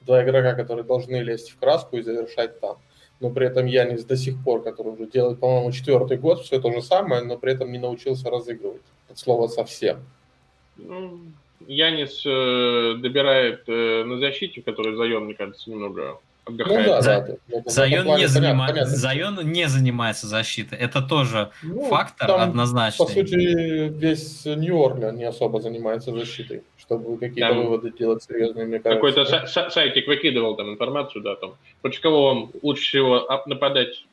[0.00, 2.78] Два игрока, которые должны лезть в краску и завершать там
[3.20, 6.70] но при этом Янис до сих пор, который уже делает, по-моему, четвертый год, все то
[6.72, 8.82] же самое, но при этом не научился разыгрывать.
[9.08, 10.04] От слова совсем.
[10.76, 11.20] Ну,
[11.66, 16.86] Янис э, добирает э, на защите, который Зайон, мне кажется, немного отдыхает.
[16.86, 17.38] Ну, да, За...
[17.48, 18.66] да, Зайон, не занима...
[18.66, 18.96] понятно.
[18.96, 20.78] Зайон не занимается защитой.
[20.78, 23.06] Это тоже ну, фактор там, однозначный.
[23.06, 28.78] По сути, весь Нью-Орлеан не особо занимается защитой чтобы какие-то там выводы делать серьезные, мне
[28.78, 29.24] кажется.
[29.24, 34.06] Какой-то сайтик выкидывал там информацию, да, там, против кого вам лучше всего нападать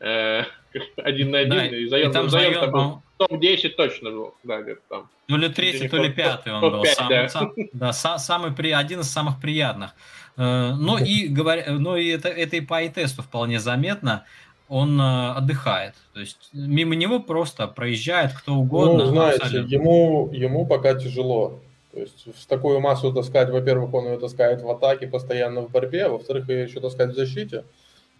[0.00, 0.42] э,
[0.96, 4.60] один на один, да, и заем, и там заем, заем там топ-10 точно был, да,
[4.60, 5.10] где-то там.
[5.26, 6.84] То ли третий, то ли пятый он был.
[6.84, 7.28] Сам, да.
[7.28, 9.94] Сам, да, сам, самый при, один из самых приятных.
[10.38, 14.24] Э, но и, говоря, но и это, это и по тесту вполне заметно
[14.68, 15.94] он э, отдыхает.
[16.14, 19.04] То есть мимо него просто проезжает кто угодно.
[19.04, 21.58] Ну, знаете, ему, ему пока тяжело.
[21.92, 26.04] То есть в такую массу таскать, во-первых, он ее таскает в атаке, постоянно в борьбе,
[26.04, 27.64] а во-вторых, ее еще таскать в защите.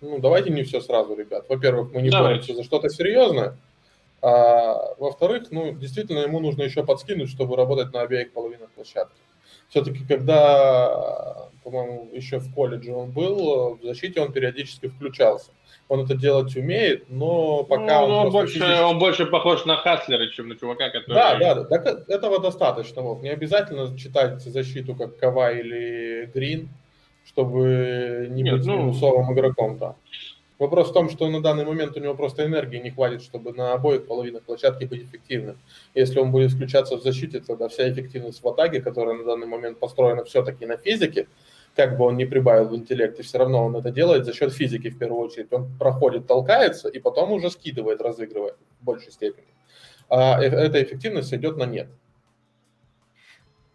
[0.01, 1.45] Ну, давайте не все сразу, ребят.
[1.49, 2.41] Во-первых, мы не Давайте.
[2.41, 3.57] боремся за что-то серьезное,
[4.23, 9.15] а во-вторых, ну, действительно, ему нужно еще подскинуть, чтобы работать на обеих половинах площадки.
[9.69, 15.53] Все-таки, когда, по-моему, еще в колледже он был, в защите он периодически включался
[15.89, 18.83] он это делать умеет, но пока ну, он, он больше, физически...
[18.83, 21.15] он больше похож на Хаслера, чем на чувака, который...
[21.15, 23.23] Да, да, да, так этого достаточно, Вов.
[23.23, 26.69] Не обязательно читать защиту как Кава или Грин,
[27.25, 28.79] чтобы не Нет, быть ну...
[28.79, 29.97] минусовым игроком там.
[30.59, 33.75] Вопрос в том, что на данный момент у него просто энергии не хватит, чтобы на
[33.75, 35.57] обоих половинах площадки быть эффективным.
[35.95, 39.79] Если он будет включаться в защите, тогда вся эффективность в атаке, которая на данный момент
[39.79, 41.29] построена все-таки на физике,
[41.77, 44.91] как бы он ни прибавил в интеллекте, все равно он это делает за счет физики
[44.91, 45.53] в первую очередь.
[45.53, 49.47] Он проходит, толкается и потом уже скидывает, разыгрывает в большей степени.
[50.09, 51.87] А э, эта эффективность идет на нет.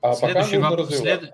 [0.01, 0.91] А следующий, пока воп...
[0.91, 1.33] След...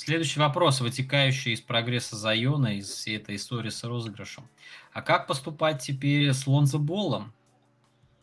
[0.00, 4.48] следующий вопрос, вытекающий из прогресса Зайона, из всей этой истории с розыгрышем.
[4.92, 7.32] А как поступать теперь с Лонзо Болом,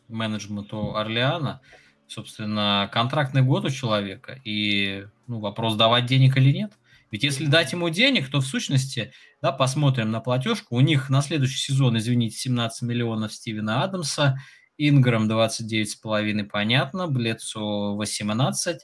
[0.08, 1.62] менеджменту Орлеана?
[2.08, 6.74] Собственно, контрактный год у человека, и ну, вопрос, давать денег или нет–
[7.12, 11.22] ведь если дать ему денег, то в сущности, да, посмотрим на платежку, у них на
[11.22, 14.38] следующий сезон, извините, 17 миллионов Стивена Адамса,
[14.78, 18.82] Инграм 29,5, понятно, Блецу 18,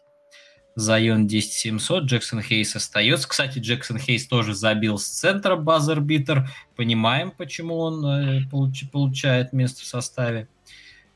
[0.75, 3.27] Зайон 10 700, Джексон Хейс остается.
[3.27, 6.49] Кстати, Джексон Хейс тоже забил с центра базер-битер.
[6.75, 10.47] Понимаем, почему он э, получ, получает место в составе.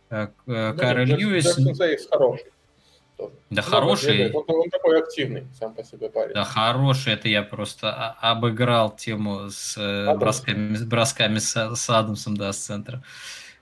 [0.09, 1.45] Э, э, Карл Льюис...
[1.45, 2.51] Джексон Хейс хороший
[3.17, 3.33] тоже.
[3.49, 4.31] Да ну, хороший.
[4.31, 6.33] Он, он такой активный сам по себе парень.
[6.33, 12.37] Да хороший, это я просто обыграл тему с э, бросками, с бросками с, с Адамсом,
[12.37, 13.03] да, с центра.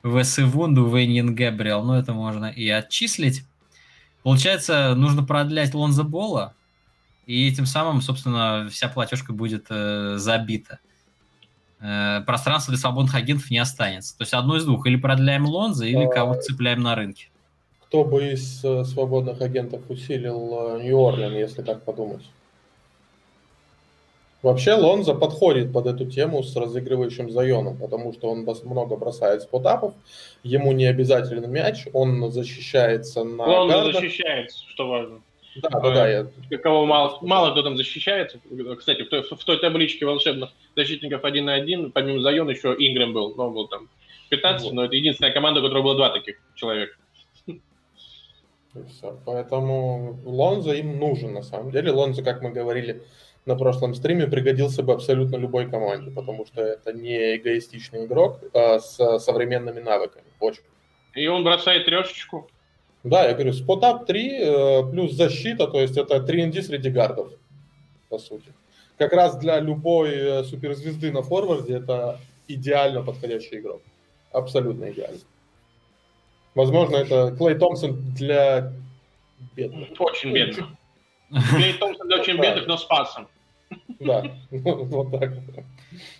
[0.03, 3.43] Вес Вунду, Вейнин Габриэл, ну это можно и отчислить.
[4.25, 6.55] Получается, нужно продлять Лонза Бола,
[7.25, 10.79] и этим самым, собственно, вся платежка будет э, забита.
[11.79, 14.17] Э, пространства для свободных агентов не останется.
[14.17, 14.87] То есть одно из двух.
[14.87, 16.09] Или продляем Лонза, или а...
[16.09, 17.29] кого-то цепляем на рынке
[17.95, 22.23] кто бы из э, свободных агентов усилил э, Нью-Орлен, если так подумать?
[24.45, 29.95] Вообще Лонза подходит под эту тему с разыгрывающим Зайоном, потому что он много бросает спотапов,
[30.43, 33.95] ему не обязателен мяч, он защищается на Он гардах.
[33.95, 35.21] защищается, что важно.
[35.63, 36.07] Да, да, да.
[36.51, 36.57] Я...
[36.59, 38.39] Кого мало, мало кто там защищается.
[38.77, 43.13] Кстати, в той, в той табличке волшебных защитников один на один, помимо Зайона, еще Ингрэм
[43.13, 43.89] был, но он был там
[44.29, 44.73] 15, вот.
[44.73, 46.93] но это единственная команда, у которой было два таких человека.
[47.47, 49.17] И все.
[49.25, 51.91] Поэтому Лонзо им нужен на самом деле.
[51.91, 53.01] Лонзо, как мы говорили
[53.45, 58.79] на прошлом стриме, пригодился бы абсолютно любой команде, потому что это не эгоистичный игрок а
[58.79, 60.25] с современными навыками.
[60.39, 60.63] Очень.
[61.13, 62.49] И он бросает трешечку.
[63.03, 67.31] Да, я говорю, спотап 3 э, плюс защита, то есть это 3 среди гардов,
[68.09, 68.51] по сути.
[68.97, 73.81] Как раз для любой э, суперзвезды на форварде это идеально подходящий игрок.
[74.31, 75.19] Абсолютно идеально.
[76.55, 78.73] Возможно, это Клей Томпсон для
[79.55, 79.89] бедных.
[79.99, 80.65] Очень бедных.
[81.51, 83.27] Клей Томпсон для очень бедных, но с пасом.
[83.99, 85.33] Да, вот так.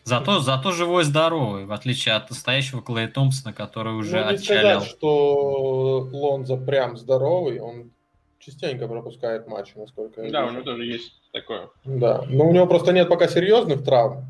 [0.04, 4.82] Зато, зато живой здоровый, в отличие от настоящего Клея Томпсона, который уже ну, не отчалял.
[4.82, 7.92] сказать, что Лонза прям здоровый, он
[8.40, 10.52] частенько пропускает матчи, насколько я Да, вижу.
[10.52, 11.68] у него тоже есть такое.
[11.84, 14.26] Да, но у него просто нет пока серьезных травм.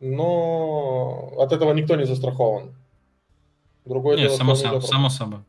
[0.00, 2.74] но от этого никто не застрахован.
[3.84, 5.40] Другое Нет, дело, само, что сам, само собой.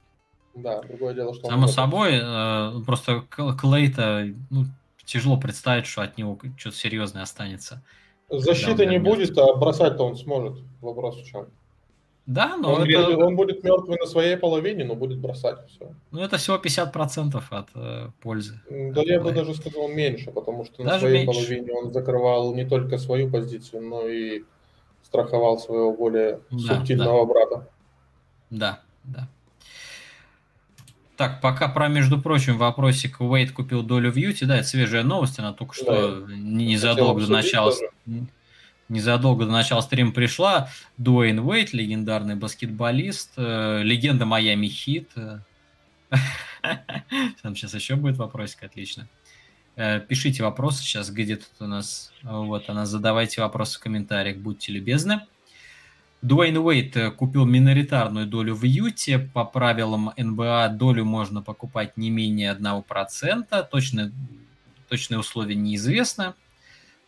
[0.55, 1.47] Да, другое дело, что...
[1.47, 3.21] Само собой, э, просто
[3.59, 4.65] Клейта ну,
[5.09, 7.83] тяжело представить, что от него что-то серьезное останется.
[8.29, 10.59] Защиты не будет, а бросать-то он сможет.
[10.81, 11.47] Вопрос в чем.
[12.27, 13.17] Да, но он, это...
[13.17, 15.95] он будет мертвый на своей половине, но будет бросать все.
[16.11, 18.61] Ну, это всего 50% от э, пользы.
[18.69, 21.41] Да, я бы даже сказал меньше, потому что даже на своей меньше.
[21.41, 24.43] половине он закрывал не только свою позицию, но и
[25.01, 27.33] страховал своего более да, субтильного да.
[27.33, 27.67] брата.
[28.51, 29.27] Да, да.
[31.19, 35.37] Так, пока про, между прочим, вопросик Уэйт купил долю в Юте, да, это свежая новость,
[35.37, 36.33] она только что да.
[36.33, 37.73] незадолго до начала...
[37.73, 38.27] Тоже
[38.87, 40.69] незадолго до начала стрима пришла.
[40.95, 45.11] Дуэйн Уэйт, легендарный баскетболист, э, легенда Майами Хит.
[47.41, 49.09] Там сейчас еще будет вопросик, отлично.
[49.75, 52.13] Э, пишите вопросы сейчас, где тут у нас.
[52.23, 55.27] Вот, она задавайте вопросы в комментариях, будьте любезны.
[56.21, 59.19] Дуэйн Уэйт э, купил миноритарную долю в Юте.
[59.19, 63.67] По правилам НБА долю можно покупать не менее 1%.
[63.71, 64.11] Точно,
[64.89, 66.33] точные условия неизвестны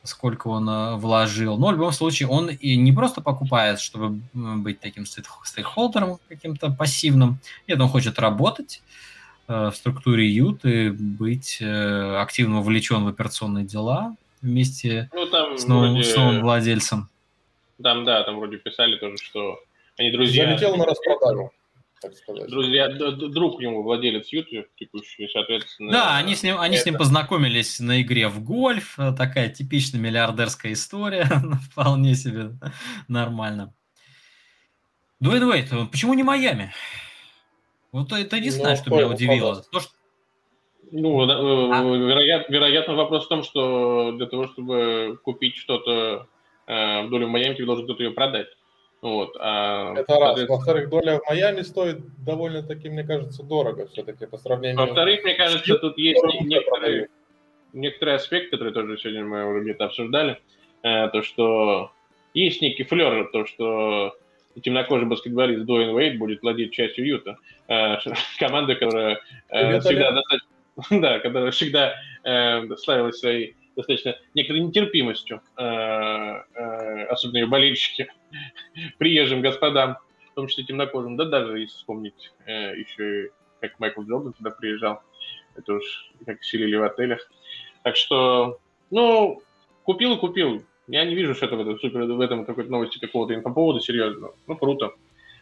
[0.04, 1.60] сколько он э, вложил.
[1.60, 7.38] Но в любом случае он и не просто покупает, чтобы быть таким стейкхолдером каким-то пассивным.
[7.67, 8.82] Нет, он хочет работать
[9.47, 15.67] э, в структуре ют и быть активно вовлечен в операционные дела вместе ну, там с,
[15.67, 16.10] новым, вроде...
[16.10, 17.11] с новым владельцем.
[17.82, 19.60] Там, да, там вроде писали тоже, что
[19.98, 20.46] они друзья.
[20.46, 21.52] Залетел на распродажу
[22.02, 22.50] так сказать.
[22.50, 25.91] Друзья, друг у него владелец YouTube текущий, соответственно.
[25.91, 26.84] Да, они с ним, они это...
[26.84, 31.30] с ним познакомились на игре в гольф, такая типичная миллиардерская история,
[31.72, 32.54] вполне себе
[33.08, 33.74] нормально.
[35.20, 36.74] Дуэйн Уэйт, почему не Майами?
[37.91, 39.63] Вот это единственное, ну, что меня удивило.
[39.72, 39.91] То, что...
[40.91, 41.84] Ну, э, а?
[41.84, 46.28] вероятно, вероятно, вопрос в том, что для того, чтобы купить что-то
[46.67, 48.47] э, в долю Майами, тебе должен кто-то ее продать.
[49.02, 50.47] Вот, а, это раз.
[50.47, 54.78] Во-вторых, доля в Майами стоит довольно-таки, мне кажется, дорого все-таки по сравнению...
[54.78, 57.10] Во-вторых, мне кажется, тут есть некоторые,
[57.74, 60.39] некоторые аспекты, которые тоже сегодня мы уже где-то обсуждали.
[60.84, 61.91] Э, то, что
[62.36, 64.15] есть некий флер, то, что
[64.62, 67.38] темнокожий баскетболист Дуэйн Уэйд будет владеть частью Юта.
[67.67, 67.95] Э,
[68.39, 69.19] команда, которая
[69.50, 70.47] э, всегда достаточно...
[71.02, 78.08] Да, которая всегда э, славилась своей достаточно некоторой нетерпимостью, э, э, особенно болельщики,
[78.98, 79.98] приезжим господам,
[80.32, 84.50] в том числе темнокожим, да даже если вспомнить э, еще и как Майкл Джордан туда
[84.50, 85.02] приезжал,
[85.56, 87.20] это уж как селили в отелях.
[87.84, 89.41] Так что, ну,
[89.84, 90.63] купил и купил.
[90.88, 94.36] Я не вижу, что это в этом, супер, в этом какой-то новости какого-то инфоповода серьезного.
[94.48, 94.94] Ну, круто.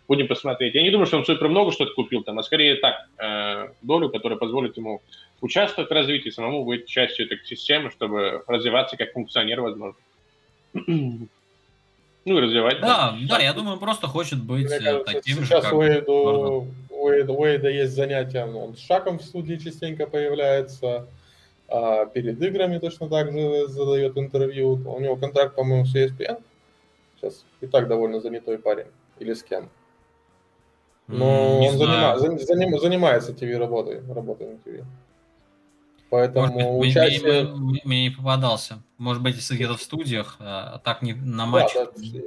[0.09, 0.73] Будем посмотреть.
[0.73, 4.09] Я не думаю, что он супер много что-то купил там, а скорее так, э, долю,
[4.09, 5.03] которая позволит ему
[5.39, 9.95] участвовать в развитии, самому быть частью этой системы, чтобы развиваться как функционер, возможно.
[12.25, 12.81] Ну и развивать.
[12.81, 16.67] Да, да, да, я думаю, он просто хочет быть Мне кажется, таким же, как Уэйду,
[16.89, 21.07] Уэйда, Уэйда есть занятия, он с шагом в студии частенько появляется,
[21.69, 24.73] а перед играми точно так же задает интервью.
[24.73, 26.43] У него контракт, по-моему, с ESPN.
[27.15, 28.87] Сейчас и так довольно занятой парень.
[29.19, 29.69] Или с кем.
[31.09, 34.85] Но не он занима, заним, занимается ТВ-работой, работой на ТВ.
[36.11, 37.43] Поэтому Может быть, участие...
[37.43, 38.83] Мне, мне, мне не попадался.
[38.99, 41.91] Может быть, если где-то в студиях, а, а так не на матчах.
[41.95, 42.19] Да,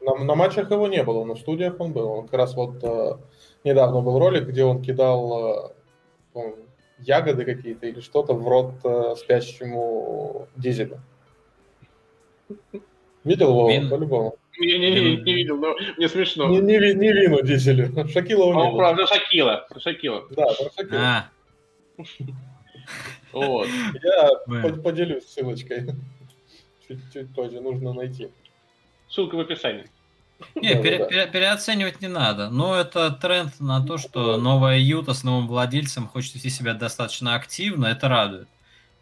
[0.00, 0.14] да.
[0.14, 2.08] На, на матчах его не было, но в студиях он был.
[2.08, 3.16] Он как раз вот э,
[3.64, 5.74] недавно был ролик, где он кидал
[6.34, 6.40] э,
[6.98, 11.00] ягоды какие-то или что-то в рот э, спящему дизелю.
[13.24, 13.90] Видел его Вин...
[13.90, 14.36] по-любому?
[14.60, 16.46] Не, не, не, не видел, но мне смешно.
[16.48, 17.90] Не, не, не вину дизелю.
[18.08, 18.76] Шакила у него.
[18.76, 19.66] Правда, Шакила.
[19.78, 20.24] Шакила.
[20.30, 21.00] Да, про Шакила.
[21.00, 21.28] А.
[23.32, 23.68] Вот.
[24.02, 25.86] Я поделюсь ссылочкой.
[26.88, 28.28] Чуть-чуть позже нужно найти.
[29.08, 29.84] Ссылка в описании.
[30.56, 31.04] Не, да, пере, да.
[31.06, 32.50] Пере, переоценивать не надо.
[32.50, 37.36] Но это тренд на то, что новая Юта с новым владельцем хочет вести себя достаточно
[37.36, 37.86] активно.
[37.86, 38.48] Это радует.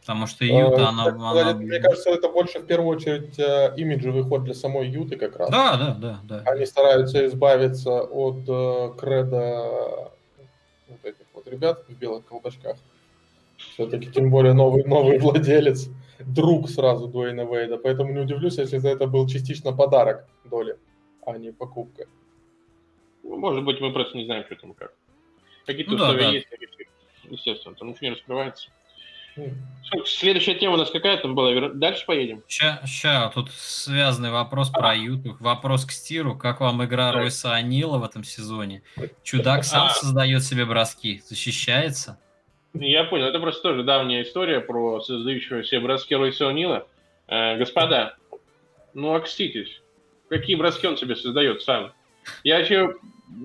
[0.09, 1.53] Потому что Юта, а, она, она...
[1.53, 5.51] Мне кажется, это больше в первую очередь э, имиджевый ход для самой Юты как раз.
[5.51, 6.21] Да, да, да.
[6.23, 6.51] да.
[6.51, 10.11] Они стараются избавиться от э, креда
[10.89, 12.79] вот этих вот ребят в белых колпачках.
[13.59, 15.91] Все-таки, тем более, новый, новый владелец,
[16.21, 17.77] друг сразу Дуэйна Вейда.
[17.77, 20.79] Поэтому не удивлюсь, если за это был частично подарок доли,
[21.27, 22.07] а не покупка.
[23.25, 24.95] Ну, может быть, мы просто не знаем, что там как.
[25.67, 26.33] Какие-то ну, условия да, да.
[26.33, 26.49] есть,
[27.25, 28.71] естественно, там ничего не раскрывается.
[30.05, 31.71] Следующая тема у нас какая там была?
[31.71, 32.43] Дальше поедем?
[32.47, 34.79] Сейчас, тут связанный вопрос а.
[34.79, 35.37] про Юту.
[35.41, 36.37] Вопрос к Стиру.
[36.37, 37.21] Как вам игра да.
[37.21, 38.83] Ройса Анила в этом сезоне?
[39.23, 39.91] Чудак сам а.
[39.91, 42.19] создает себе броски, защищается?
[42.75, 46.87] Я понял, это просто тоже давняя история про создающего себе броски Ройса О'Нила.
[47.27, 48.17] Э, господа,
[48.95, 49.81] ну окститесь.
[50.29, 51.93] какие броски он себе создает сам.
[52.45, 52.95] Я вообще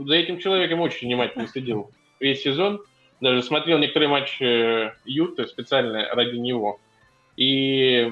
[0.05, 2.81] за этим человеком очень внимательно следил весь сезон.
[3.24, 6.82] Даже смотрел некоторые матчи Юты специально ради него.
[7.38, 8.11] И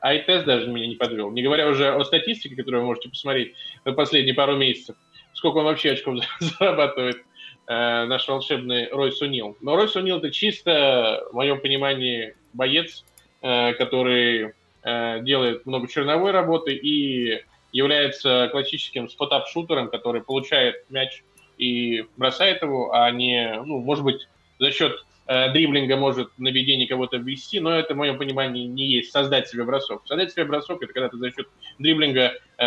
[0.00, 1.30] ай-тест даже меня не подвел.
[1.30, 3.54] Не говоря уже о статистике, которую вы можете посмотреть
[3.84, 4.96] на последние пару месяцев.
[5.34, 7.18] Сколько он вообще очков зарабатывает
[7.66, 9.58] э, наш волшебный Рой Сунил.
[9.60, 13.04] Но Рой Сунил это чисто, в моем понимании, боец,
[13.42, 21.22] э, который э, делает много черновой работы и является классическим спотап-шутером, который получает мяч
[21.58, 24.28] и бросает его, а не, ну, может быть,
[24.58, 29.12] за счет э, дриблинга может наведение кого-то ввести, но это, в моем понимании, не есть
[29.12, 30.02] создать себе бросок.
[30.06, 31.48] Создать себе бросок– это когда ты за счет
[31.78, 32.64] дриблинга э,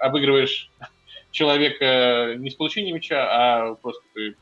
[0.00, 0.70] обыгрываешь
[1.30, 4.36] человека не с получением мяча, а просто ты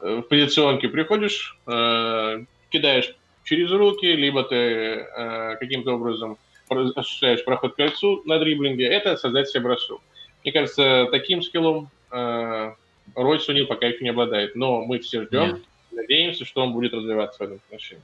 [0.00, 3.14] в позиционке приходишь, э, кидаешь
[3.44, 9.48] через руки, либо ты э, каким-то образом осуществляешь проход к кольцу на дриблинге, это создать
[9.48, 10.00] себе бросок.
[10.42, 12.72] Мне кажется, таким скиллом э,
[13.14, 14.54] Рой Сунил пока еще не обладает.
[14.54, 15.62] Но мы все ждем, Нет.
[15.92, 18.02] надеемся, что он будет развиваться в этом отношении.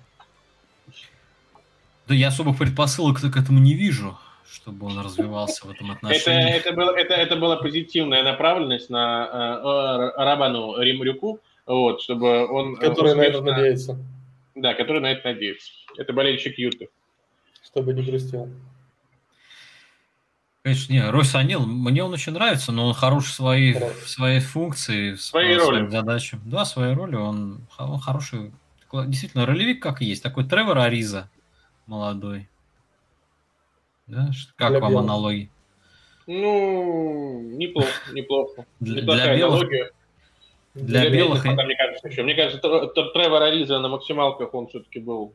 [2.07, 4.19] Да я особых предпосылок к этому не вижу,
[4.51, 6.51] чтобы он развивался в этом отношении.
[6.51, 12.77] Это, это, было, это, это была позитивная направленность на э, Рабану Римрюку, вот, чтобы он...
[12.77, 13.99] Который успешно, на это надеется.
[14.55, 15.73] Да, который на это надеется.
[15.97, 16.89] Это болельщик Юты.
[17.65, 18.51] Чтобы не грустил.
[20.65, 24.41] Конечно, не, Ройс Анил, мне он очень нравится, но он хорош в своей, в своей
[24.41, 25.87] функции, в своей роли.
[25.91, 26.41] задачам.
[26.47, 28.51] Да, в своей роли он, он хороший,
[28.91, 31.29] действительно, ролевик как есть, такой Тревор Ариза
[31.85, 32.49] молодой.
[34.07, 34.31] Да?
[34.57, 35.05] Как для вам белых.
[35.05, 35.51] аналогии?
[36.27, 38.65] Ну, неплохо, неплохо.
[38.81, 39.91] Для, для белых, аналогия.
[40.73, 42.23] Для, для белых, белых мне кажется, еще.
[42.23, 45.35] Мне кажется, Тревор Ариза на максималках он все-таки был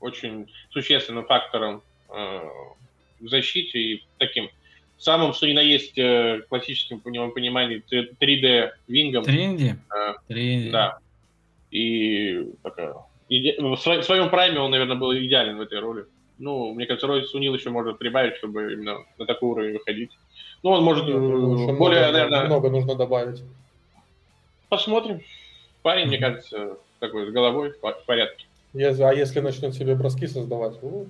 [0.00, 2.40] очень существенным фактором э,
[3.20, 4.50] в защите и таким
[4.98, 9.24] самым, что ни на есть э, классическим, по него понимании, 3D вингом.
[9.24, 9.76] 3D?
[9.94, 10.70] Э, 3D.
[10.70, 10.98] Да.
[11.70, 12.94] И такая,
[13.28, 13.56] иде...
[13.60, 16.04] в своем прайме он, наверное, был идеален в этой роли.
[16.38, 20.10] Ну, мне кажется, Рой Сунил еще может прибавить, чтобы именно на такой уровень выходить.
[20.62, 22.44] Ну, он может ну, более, много, наверное...
[22.46, 23.42] Много нужно добавить.
[24.68, 25.20] Посмотрим.
[25.82, 28.46] Парень, мне кажется, такой с головой в порядке.
[28.74, 30.80] А если начнет себе броски создавать?
[30.82, 31.06] Ну,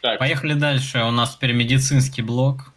[0.00, 0.18] так.
[0.18, 1.02] Поехали дальше.
[1.04, 2.72] У нас теперь медицинский блок.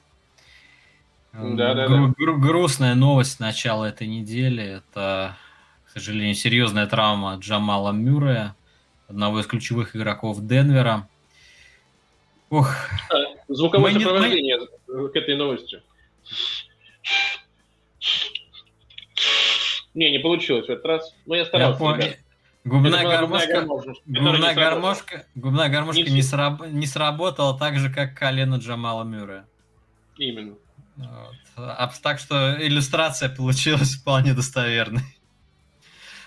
[1.33, 2.31] Да, да, Гру- да.
[2.33, 4.63] грустная новость начала этой недели.
[4.63, 5.37] Это,
[5.85, 8.55] к сожалению, серьезная травма Джамала Мюррея,
[9.07, 11.07] одного из ключевых игроков Денвера.
[12.49, 12.69] Ох.
[13.09, 13.15] А,
[13.47, 15.09] звуковое мы сопровождение мы...
[15.09, 15.81] к этой новости.
[19.93, 21.15] Не, не получилось в этот раз.
[21.25, 21.83] Но я старался.
[22.05, 22.15] Я,
[22.63, 23.65] Губная гармошка,
[24.05, 29.47] губная гармошка, губная гармошка не, сраб, не сработала так же, как колено Джамала Мюррея.
[30.17, 30.55] Именно.
[30.95, 31.35] Вот.
[31.55, 35.03] А, так что иллюстрация получилась вполне достоверной.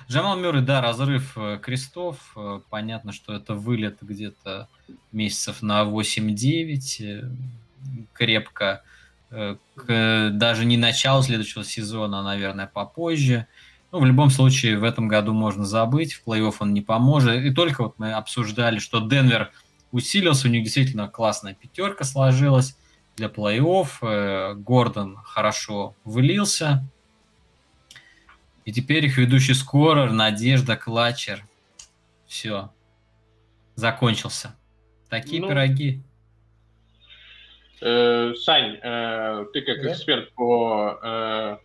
[0.08, 2.32] Джамал Мюррей, да, разрыв э, крестов.
[2.36, 4.68] Э, понятно, что это вылет где-то
[5.12, 7.00] месяцев на 8-9.
[7.00, 7.30] Э,
[8.12, 8.82] крепко.
[9.88, 13.48] Даже не начало следующего сезона, а, наверное, попозже.
[13.94, 17.44] Ну, в любом случае, в этом году можно забыть, в плей-офф он не поможет.
[17.44, 19.52] И только вот мы обсуждали, что Денвер
[19.92, 22.76] усилился, у них действительно классная пятерка сложилась
[23.16, 23.88] для плей-офф.
[24.02, 26.84] Э, Гордон хорошо вылился.
[28.64, 31.46] И теперь их ведущий скорер Надежда Клачер.
[32.26, 32.72] Все.
[33.76, 34.56] Закончился.
[35.08, 36.02] Такие ну, пироги.
[37.80, 39.92] Э, Сань, э, ты как да?
[39.92, 41.58] эксперт по э,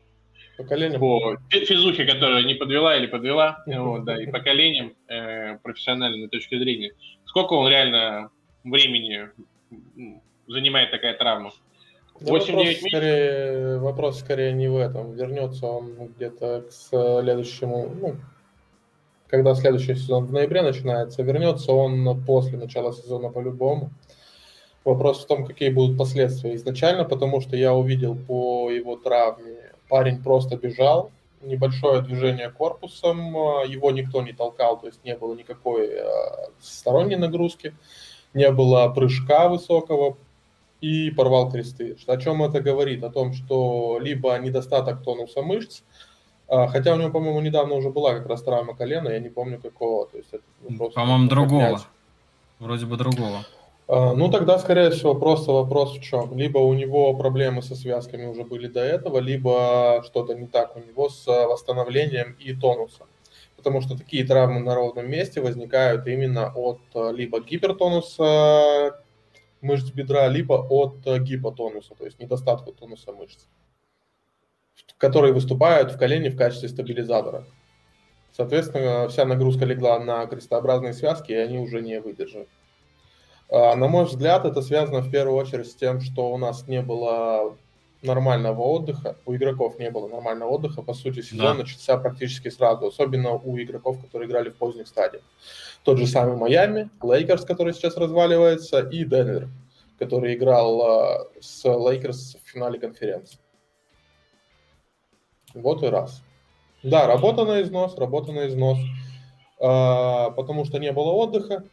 [0.60, 1.00] Поколением.
[1.00, 6.92] По физухе, которая не подвела или подвела, вот, да, и поколением э, профессиональной точки зрения.
[7.24, 8.30] Сколько он реально
[8.66, 9.30] времени
[10.48, 11.54] занимает такая травма?
[12.20, 12.90] 8-9 вопрос, месяцев?
[12.90, 15.14] Скорее, вопрос скорее не в этом.
[15.14, 18.16] Вернется он где-то к следующему, ну,
[19.28, 23.92] когда следующий сезон в ноябре начинается, вернется он после начала сезона по-любому.
[24.84, 29.59] Вопрос в том, какие будут последствия изначально, потому что я увидел по его травме
[29.90, 31.12] парень просто бежал,
[31.42, 37.16] небольшое движение корпусом, а, его никто не толкал, то есть не было никакой а, сторонней
[37.16, 37.74] нагрузки,
[38.34, 40.18] не было прыжка высокого
[40.82, 41.98] и порвал кресты.
[42.08, 43.04] О чем это говорит?
[43.04, 45.82] О том, что либо недостаток тонуса мышц,
[46.48, 49.60] а, хотя у него, по-моему, недавно уже была как раз травма колена, я не помню
[49.62, 50.08] какого.
[50.08, 50.44] То есть это
[50.94, 51.82] по-моему, другого.
[52.60, 53.46] Вроде бы другого.
[53.92, 56.38] А, ну, тогда, скорее всего, просто вопрос в чем.
[56.38, 60.80] Либо у него проблемы со связками уже были до этого, либо что-то не так у
[60.80, 63.08] него с восстановлением и тонусом.
[63.58, 69.02] Потому что такие травмы на ровном месте возникают именно от а, либо гипертонуса
[69.62, 73.48] мышц бедра, либо от гипотонуса, то есть недостатка тонуса мышц,
[75.00, 77.44] которые выступают в колене в качестве стабилизатора.
[78.38, 82.48] Соответственно, вся нагрузка легла на крестообразные связки, и они уже не выдержат.
[83.52, 86.82] А, на мой взгляд, это связано в первую очередь с тем, что у нас не
[86.82, 87.56] было
[88.02, 91.64] нормального отдыха, у игроков не было нормального отдыха, по сути, сезон да.
[91.64, 95.24] начался практически сразу, особенно у игроков, которые играли в поздних стадиях.
[95.84, 99.50] Тот же самый Майами, Лейкерс, который сейчас разваливается, и Денвер,
[99.98, 103.40] который играл а, с Лейкерс в финале конференции.
[105.54, 106.22] Вот и раз.
[106.84, 108.78] Да, работа на износ, работа на износ,
[109.60, 111.66] а, потому что не было отдыха.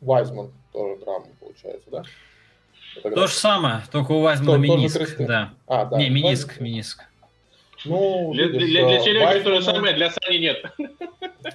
[0.00, 2.02] Вайзман тоже травма получается, да?
[3.02, 5.16] То же самое, только у Вайзмана миниск.
[5.18, 5.54] Да.
[5.66, 5.98] А, да.
[5.98, 7.04] Не, миниск, миниск.
[7.84, 10.64] Ну, для, видишь, для, для Сереги Вайзмана, то же самое, для Сани нет.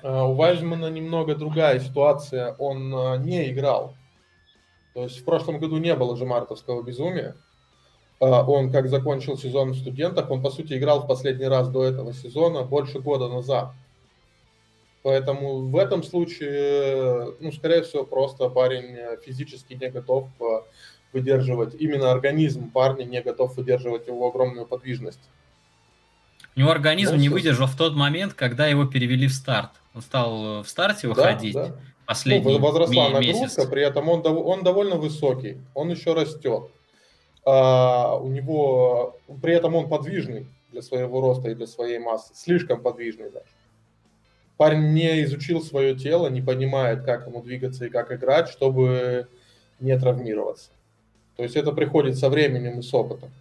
[0.01, 2.55] А, у Вайзмана немного другая ситуация.
[2.57, 3.95] Он а, не играл.
[4.93, 7.35] То есть в прошлом году не было же мартовского безумия.
[8.19, 12.13] Он как закончил сезон в студентах, он по сути играл в последний раз до этого
[12.13, 13.73] сезона больше года назад.
[15.05, 20.27] Поэтому в этом случае, ну, скорее всего, просто парень физически не готов
[21.13, 25.19] выдерживать, именно организм парня не готов выдерживать его огромную подвижность.
[26.55, 29.69] У него организм ну, не выдержал в тот момент, когда его перевели в старт.
[29.93, 31.53] Он стал в старте выходить.
[31.53, 31.75] Да, да.
[32.07, 33.65] Последний ну, возросла нагрузка, месяц.
[33.67, 36.71] при этом он, он довольно высокий, он еще растет.
[37.45, 42.81] А, у него, при этом он подвижный для своего роста и для своей массы, слишком
[42.81, 43.45] подвижный даже.
[44.57, 49.27] Парень не изучил свое тело, не понимает, как ему двигаться и как играть, чтобы
[49.79, 50.69] не травмироваться.
[51.35, 53.31] То есть это приходит со временем и с опытом.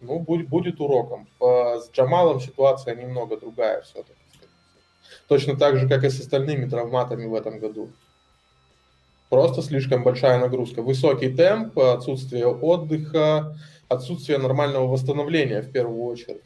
[0.00, 1.28] Ну, будет, будет уроком.
[1.40, 4.18] С Джамалом ситуация немного другая все-таки.
[5.28, 7.88] Точно так же, как и с остальными травматами в этом году.
[9.28, 10.82] Просто слишком большая нагрузка.
[10.82, 13.56] Высокий темп, отсутствие отдыха,
[13.88, 16.42] отсутствие нормального восстановления в первую очередь.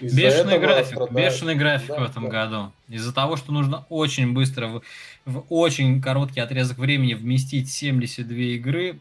[0.00, 1.12] Бешеный график, страдает.
[1.12, 2.28] бешеный график да, в этом да.
[2.28, 2.72] году.
[2.88, 4.82] Из-за того, что нужно очень быстро, в,
[5.26, 9.00] в очень короткий отрезок времени вместить 72 игры,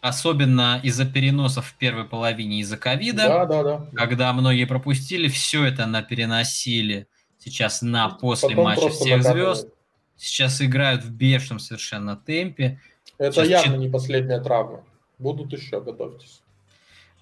[0.00, 3.86] особенно из-за переносов в первой половине из-за ковида, да, да, да.
[3.94, 7.06] когда многие пропустили, все это на переносили
[7.38, 9.68] сейчас на после Потом матча всех звезд.
[10.16, 12.80] Сейчас играют в бешеном совершенно темпе.
[13.18, 13.80] Это сейчас явно чет...
[13.80, 14.84] не последняя травма.
[15.18, 16.41] Будут еще, готовьтесь.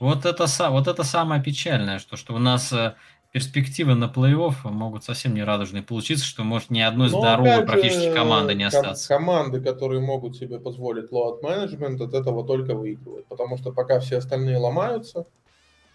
[0.00, 2.94] Вот это, вот это самое печальное, что, что у нас э,
[3.32, 8.08] перспективы на плей-офф могут совсем не радужные получиться, что может ни одной Но здоровой практически
[8.08, 9.06] же, команды не остаться.
[9.06, 13.26] Команды, которые могут себе позволить management, от этого только выигрывают.
[13.26, 15.26] Потому что пока все остальные ломаются,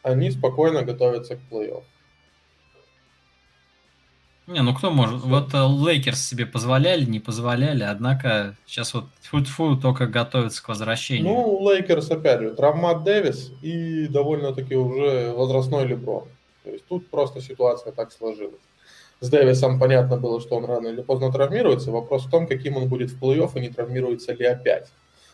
[0.03, 1.83] они спокойно готовятся к плей-офф.
[4.47, 5.21] Не, ну кто может?
[5.21, 9.05] Вот э, Лейкерс себе позволяли, не позволяли, однако сейчас вот
[9.47, 11.33] фу только готовится к возвращению.
[11.33, 16.25] Ну, Лейкерс, опять же, травмат Дэвис и довольно-таки уже возрастной Леброн.
[16.63, 18.61] То есть тут просто ситуация так сложилась.
[19.19, 21.89] С Дэвисом понятно было, что он рано или поздно травмируется.
[21.89, 24.91] Вопрос в том, каким он будет в плей-офф и не травмируется ли опять.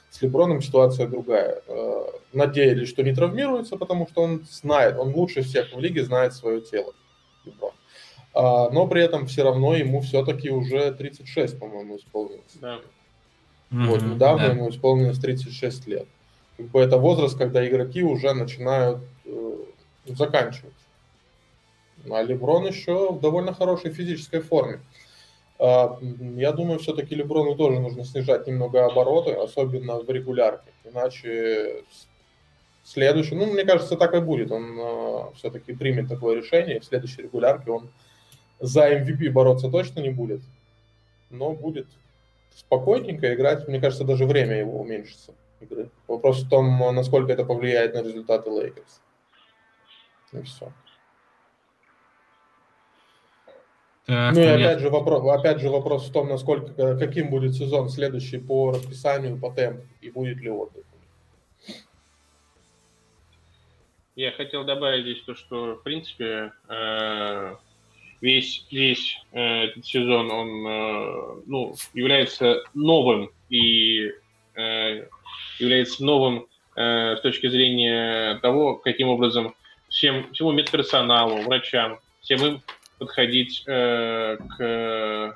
[0.09, 1.61] С Леброном ситуация другая.
[1.67, 6.33] Э, надеялись, что не травмируется, потому что он знает, он лучше всех в лиге знает
[6.33, 6.93] свое тело.
[7.45, 7.71] Леброн.
[8.33, 12.55] А, но при этом все равно ему все-таки уже 36, по-моему, исполнилось.
[12.61, 12.79] Да.
[13.69, 14.53] Вот, недавно да.
[14.53, 16.07] ему исполнилось 36 лет.
[16.57, 19.55] Как бы это возраст, когда игроки уже начинают э,
[20.05, 20.73] заканчивать.
[22.09, 24.79] А Леброн еще в довольно хорошей физической форме.
[25.59, 25.97] А,
[26.35, 30.71] я думаю, все-таки Леброну тоже нужно снижать немного обороты, особенно в регулярке.
[30.83, 31.83] Иначе
[32.83, 34.51] следующий, ну, мне кажется, так и будет.
[34.51, 37.89] Он э, все-таки примет такое решение, и в следующей регулярке он
[38.61, 40.41] за MVP бороться точно не будет,
[41.29, 41.87] но будет
[42.55, 43.67] спокойненько играть.
[43.67, 45.89] Мне кажется, даже время его уменьшится игры.
[46.07, 49.01] Вопрос в том, насколько это повлияет на результаты Лейкерс.
[50.33, 50.71] И все.
[54.05, 57.89] Так, ну и опять же, вопрос, опять же вопрос в том, насколько, каким будет сезон
[57.89, 60.83] следующий по расписанию, по темпу, и будет ли отдых.
[64.15, 67.55] Я хотел добавить здесь то, что, в принципе, э,
[68.21, 74.11] весь, весь э, этот сезон, он э, ну, является новым и
[74.55, 75.05] э,
[75.59, 76.45] является новым
[76.75, 79.55] э, с точки зрения того, каким образом
[79.89, 82.61] всем, всему медперсоналу, врачам, всем им
[82.99, 85.31] подходить э, к э,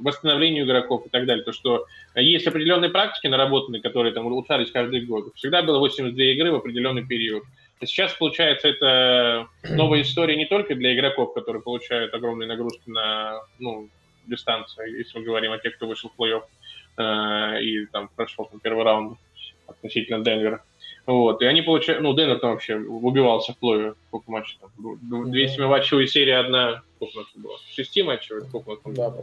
[0.00, 1.44] восстановлению игроков и так далее.
[1.44, 5.32] То, что есть определенные практики наработанные, которые там улучшались каждый год.
[5.34, 7.44] Всегда было 82 игры в определенный период.
[7.80, 13.88] Сейчас, получается, это новая история не только для игроков, которые получают огромные нагрузки на ну,
[14.26, 16.42] дистанцию, если мы говорим о тех, кто вышел в плей-офф.
[16.96, 19.18] Э, э, и там прошел там, первый раунд
[19.66, 20.62] относительно Денвера.
[21.06, 24.70] Вот, и они получают, ну, Денвер там вообще убивался в плей-офф, сколько матчей там,
[25.30, 29.14] две семиматчевые серии, одна, сколько у нас было, шести матчей, сколько у нас там да,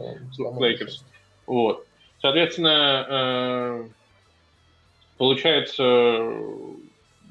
[0.58, 1.04] Лейкерс.
[1.46, 1.86] Вот.
[2.20, 3.88] Соответственно, э,
[5.16, 5.72] получается,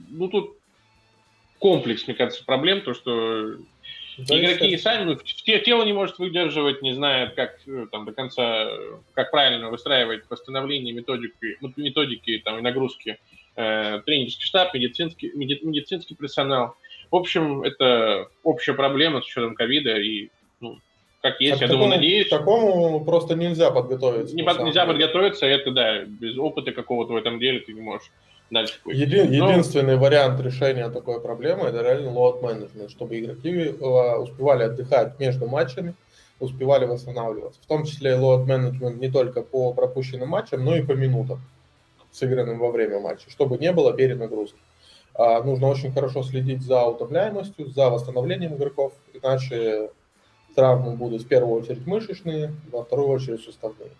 [0.09, 0.55] ну, тут
[1.65, 3.55] комплекс, мне кажется, проблем, то, что
[4.19, 8.11] да, игроки и сами ну, тело не может выдерживать, не знает, как э, там до
[8.11, 8.69] конца,
[9.15, 13.17] как правильно выстраивать восстановление методики, методики там, и нагрузки
[13.55, 16.75] э, тренерский штаб, медицинский, меди, медицинский персонал.
[17.09, 20.77] В общем, это общая проблема с учетом ковида и ну,
[21.23, 22.27] как есть, а я такому, думаю, надеюсь.
[22.27, 24.35] К такому просто нельзя подготовиться.
[24.35, 28.11] Не под, нельзя подготовиться, это да, без опыта какого-то в этом деле ты не можешь
[28.49, 29.01] дальше пойти.
[29.01, 29.49] Еди, Но...
[29.49, 35.47] Единственный вариант решения такой проблемы это реально лот менеджмент, чтобы игроки э, успевали отдыхать между
[35.47, 35.93] матчами,
[36.39, 37.59] успевали восстанавливаться.
[37.61, 41.41] В том числе и лот менеджмент не только по пропущенным матчам, но и по минутам
[42.11, 44.59] сыгранным во время матча, чтобы не было перенагрузки.
[45.13, 49.89] А, нужно очень хорошо следить за утомляемостью, за восстановлением игроков, иначе
[50.55, 53.91] травмы будут в первую очередь мышечные, во вторую очередь суставные.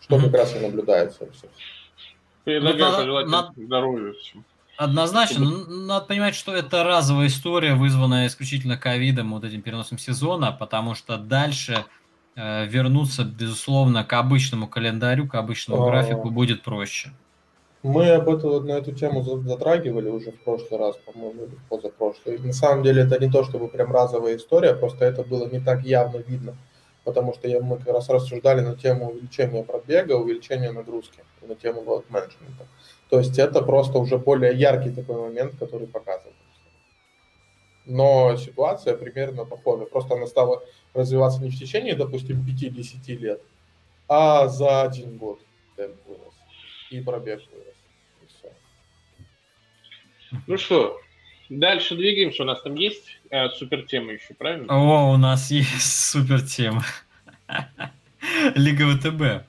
[0.00, 1.50] Что как раз и наблюдается у всех.
[2.44, 4.14] Предлагаю пожелать здоровья
[4.76, 10.94] Однозначно, надо понимать, что это разовая история, вызванная исключительно ковидом, вот этим переносом сезона, потому
[10.94, 11.84] что дальше
[12.34, 15.90] Э, вернуться, безусловно, к обычному календарю, к обычному а...
[15.90, 17.10] графику будет проще.
[17.82, 22.38] Мы об этом, на эту тему затрагивали уже в прошлый раз, по-моему, или позапрошлый.
[22.38, 25.82] на самом деле это не то, чтобы прям разовая история, просто это было не так
[25.82, 26.56] явно видно,
[27.04, 31.82] потому что я, мы как раз рассуждали на тему увеличения пробега, увеличения нагрузки, на тему
[31.82, 32.66] вот менеджмента.
[33.08, 36.36] То есть это просто уже более яркий такой момент, который показывает.
[37.84, 39.84] Но ситуация примерно похожа.
[39.84, 40.62] Просто она стала
[40.94, 43.42] развиваться не в течение, допустим, 5-10 лет,
[44.08, 45.40] а за один год
[45.76, 46.34] темп вырос.
[46.90, 47.74] И пробег вырос.
[48.22, 48.52] И все.
[50.46, 51.00] Ну что,
[51.58, 52.42] дальше двигаемся.
[52.42, 54.66] У нас там есть э, супер тема еще, правильно?
[54.68, 56.84] О, у нас есть супер тема.
[58.54, 59.46] Лига ВТБ.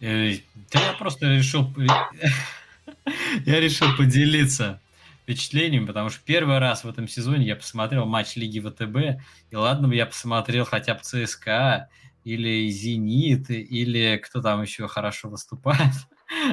[0.00, 0.32] Э,
[0.72, 1.72] я просто решил...
[3.46, 4.80] Я решил поделиться
[5.22, 9.88] впечатлениями, потому что первый раз в этом сезоне я посмотрел матч Лиги ВТБ, и ладно
[9.88, 11.88] бы я посмотрел хотя бы ЦСКА,
[12.24, 15.94] или Зенит, или кто там еще хорошо выступает.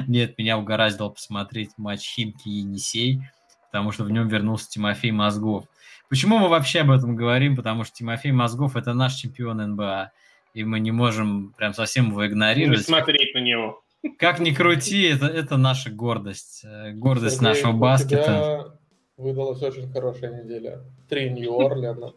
[0.06, 3.22] Нет, меня угораздило посмотреть матч Химки и Енисей,
[3.70, 5.64] потому что в нем вернулся Тимофей Мозгов.
[6.08, 7.56] Почему мы вообще об этом говорим?
[7.56, 10.12] Потому что Тимофей Мозгов– это наш чемпион НБА,
[10.54, 12.78] и мы не можем прям совсем его игнорировать.
[12.78, 13.82] Не смотреть на него.
[14.18, 16.62] Как ни крути, это, это наша гордость.
[16.64, 18.78] Э, гордость Сергей, нашего баскета.
[19.16, 20.84] выдалась очень хорошая неделя.
[21.08, 22.12] Три Нью-Орлеана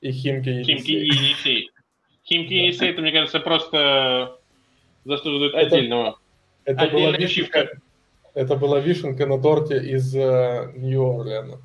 [0.00, 1.70] и Химки и Химки и Енисей.
[2.24, 4.38] Химки и Енисей, это, мне кажется, просто
[5.04, 6.18] заслуживает отдельного.
[6.64, 7.80] Это была, вишенка,
[8.34, 11.58] это была вишенка на торте из э, Нью-Орлеана.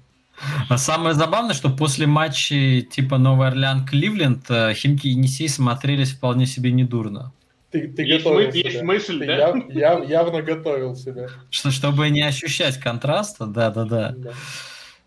[0.69, 6.11] А самое забавное, что после матча типа Новый Орлеан Кливленд э, Химки и Енисей смотрелись
[6.11, 7.31] вполне себе недурно.
[7.71, 8.69] Ты, ты есть, готовил мы, себя.
[8.69, 9.35] есть мысль, ты да?
[9.35, 11.29] Яв, яв, явно готовил себя.
[11.49, 14.15] Что, чтобы не ощущать контраста, да-да-да.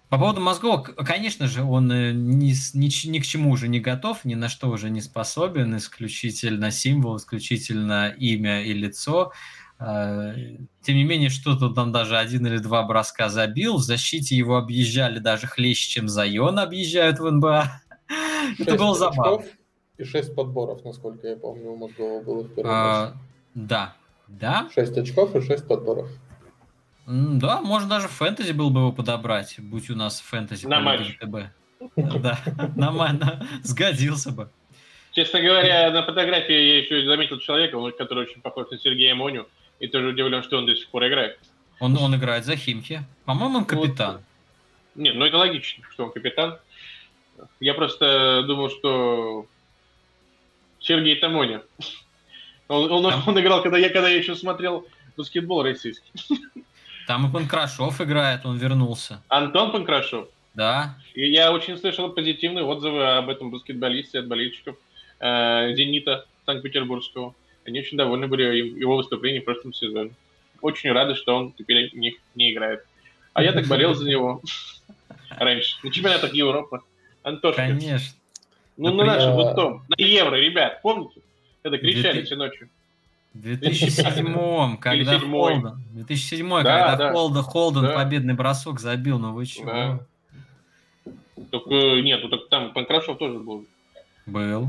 [0.08, 4.24] По поводу мозгов, конечно же, он э, ни, ни, ни к чему уже не готов,
[4.24, 9.32] ни на что уже не способен, исключительно символ, исключительно имя и лицо.
[9.78, 13.76] Тем не менее, что-то там даже один или два броска забил.
[13.76, 17.80] В защите его объезжали даже хлеще, чем Зайон объезжают в НБА.
[18.58, 19.44] Это было забавно
[19.98, 23.12] и 6 подборов, насколько я помню, у Мозгова было в первом а,
[23.54, 23.94] Да.
[24.28, 24.68] Да?
[24.74, 26.08] 6 очков и 6 подборов.
[27.06, 31.18] Да, можно даже фэнтези был бы его подобрать, будь у нас фэнтези на матч.
[31.96, 32.38] Да,
[32.92, 33.22] матч,
[33.62, 34.50] сгодился бы.
[35.12, 39.48] Честно говоря, на фотографии я еще заметил человека, который очень похож на Сергея Моню,
[39.80, 41.38] и тоже удивлен, что он до сих пор играет.
[41.80, 43.02] Он, он играет за Химки.
[43.24, 44.14] По-моему, он капитан.
[44.14, 44.22] Вот.
[44.96, 46.58] Не, ну это логично, что он капитан.
[47.60, 49.46] Я просто думал, что
[50.80, 51.62] Сергей Тамоня.
[52.66, 56.10] Он, он, он играл, когда я, когда я еще смотрел баскетбол российский.
[57.06, 59.22] Там и Панкрашов играет, он вернулся.
[59.28, 60.28] Антон Панкрашов?
[60.54, 60.98] Да.
[61.14, 64.76] И я очень слышал позитивные отзывы об этом баскетболисте от болельщиков
[65.20, 67.34] э, «Зенита» Санкт-Петербургского.
[67.68, 70.12] Они очень довольны были его выступлением в прошлом сезоне.
[70.62, 72.84] Очень рады, что он теперь них не играет.
[73.34, 74.40] А я так болел за него
[75.30, 75.76] раньше.
[75.82, 76.80] На чемпионатах Европы.
[77.22, 77.66] Антошка.
[77.66, 78.16] Конечно.
[78.78, 81.20] Ну, на нашем вот том, на евро, ребят, помните?
[81.62, 82.68] Это кричали все ночью.
[83.34, 87.12] В 2007 когда Холден, 2007 когда да.
[87.12, 87.94] Холден, Холден да.
[87.94, 89.66] победный бросок забил, ну вы чего?
[89.66, 90.00] Да.
[91.50, 93.66] Только, нет, ну так там Панкрашев тоже был.
[94.26, 94.68] Был.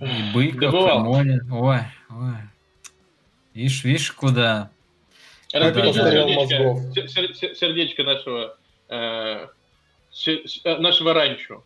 [0.00, 1.40] И Быков, и Моля.
[1.50, 1.80] Ой,
[2.10, 2.36] ой.
[3.54, 4.70] Видишь, видишь, куда...
[5.52, 9.46] Разберите сердечко, сердечко нашего, э,
[10.64, 11.64] э, нашего ранчо.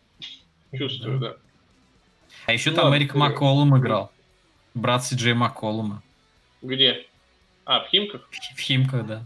[0.77, 1.35] Чувствую, да.
[2.45, 4.11] А еще ну, там Эрик Макколум играл.
[4.73, 6.01] Брат Си Джей Макколума.
[6.61, 7.05] Где?
[7.65, 8.29] А, в Химках?
[8.55, 9.23] В Химках, да.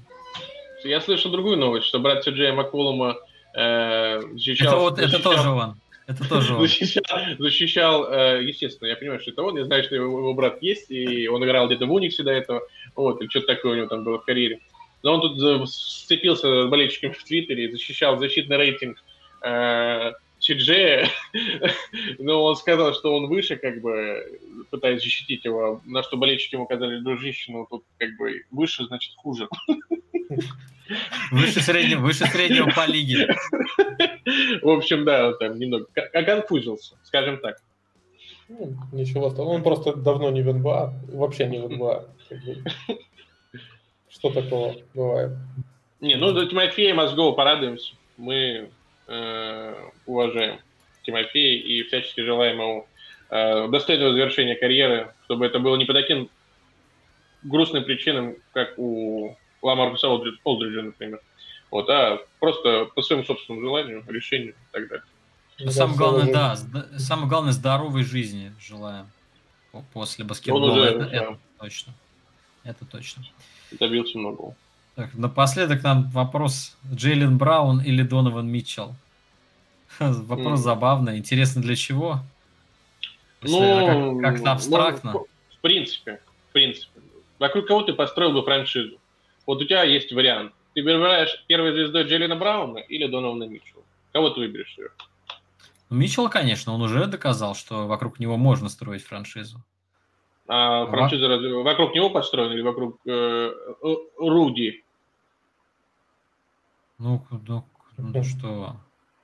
[0.83, 3.17] Я слышал другую новость, что брат Си Джей Макколума
[3.53, 4.67] э, защищал...
[4.67, 5.79] Это, вот, защищал, это тоже он.
[6.07, 6.61] Это тоже он.
[6.61, 7.03] Защищал,
[7.39, 9.57] защищал э, естественно, я понимаю, что это он.
[9.57, 12.61] Я знаю, что его, его брат есть, и он играл где-то в Униксе до этого.
[12.95, 14.59] Вот, и что-то такое у него там было в карьере.
[15.03, 18.97] Но он тут сцепился с болельщиками в Твиттере, защищал защитный рейтинг
[20.39, 21.09] Сиджея,
[22.19, 26.65] но он сказал, что он выше, как бы, пытаясь защитить его, на что болельщики ему
[26.65, 29.47] сказали, дружище, ну тут как бы выше, значит хуже.
[31.31, 33.35] Выше среднего, выше среднего по лиге.
[34.61, 37.57] В общем, да, он там немного оконфузился, скажем так.
[38.47, 42.07] Ну, ничего Он просто давно не в НБА, вообще не в НБА.
[44.09, 45.31] Что такого бывает?
[45.99, 47.95] Не, ну до Тимофея Мозгова порадуемся.
[48.17, 48.69] Мы
[49.07, 50.59] уважаем
[51.05, 52.87] Тимофея и всячески желаем ему
[53.29, 56.29] э, достойного завершения карьеры, чтобы это было не по таким
[57.43, 61.21] грустным причинам, как у Ламаркуса Олдриджа, например.
[61.71, 65.05] Вот, а просто по своему собственному желанию, решению и так далее.
[65.59, 66.55] Ну, самое главное, да,
[66.97, 69.09] самое главное здоровой жизни желаем
[69.93, 70.71] после баскетбола.
[70.71, 71.11] Уже, это, да.
[71.11, 71.93] это точно.
[72.63, 73.23] Это точно.
[73.71, 74.55] Добился многого.
[74.95, 76.77] Так, напоследок нам вопрос.
[76.93, 78.95] Джейлен Браун или Донован Митчелл?
[79.99, 80.63] Вопрос mm.
[80.63, 81.17] забавный.
[81.17, 82.19] Интересно, для чего?
[83.41, 85.11] Ну, как-то абстрактно.
[85.13, 87.01] Ну, в принципе, в принципе.
[87.39, 88.97] Вокруг кого ты построил бы франшизу?
[89.45, 90.53] Вот у тебя есть вариант.
[90.73, 93.83] Ты выбираешь первой звездой Джеллина Брауна или Донована Митчелла?
[94.13, 94.77] Кого ты выберешь?
[95.89, 99.61] Ну, Митчелл, конечно, он уже доказал, что вокруг него можно строить франшизу.
[100.47, 103.51] А франшиза разве вокруг него построена или вокруг э,
[104.17, 104.84] Руди?
[106.97, 107.63] Ну, ну,
[107.97, 108.75] ну что?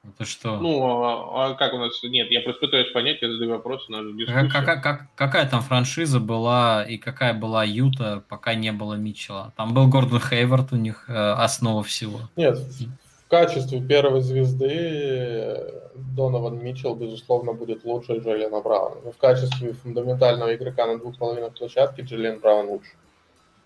[0.03, 0.59] Это что?
[0.59, 2.01] Ну, а, а как у нас...
[2.03, 6.19] Нет, я просто пытаюсь понять, я задаю вопросы, на как, как, как, Какая там франшиза
[6.19, 9.53] была и какая была Юта, пока не было Митчелла?
[9.55, 12.21] Там был Гордон Хейвард у них, э, основа всего.
[12.35, 19.11] Нет, в качестве первой звезды э, Донован Митчелл, безусловно, будет лучше Джиллиана Брауна.
[19.11, 22.91] В качестве фундаментального игрока на двух половинах площадки Джиллиан Браун лучше.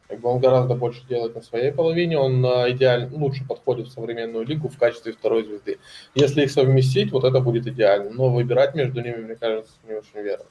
[0.07, 3.91] Как бы он гораздо больше делает на своей половине, он а, идеально лучше подходит в
[3.91, 5.79] современную лигу в качестве второй звезды.
[6.13, 8.11] Если их совместить, вот это будет идеально.
[8.11, 10.45] Но выбирать между ними, мне кажется, не очень верно.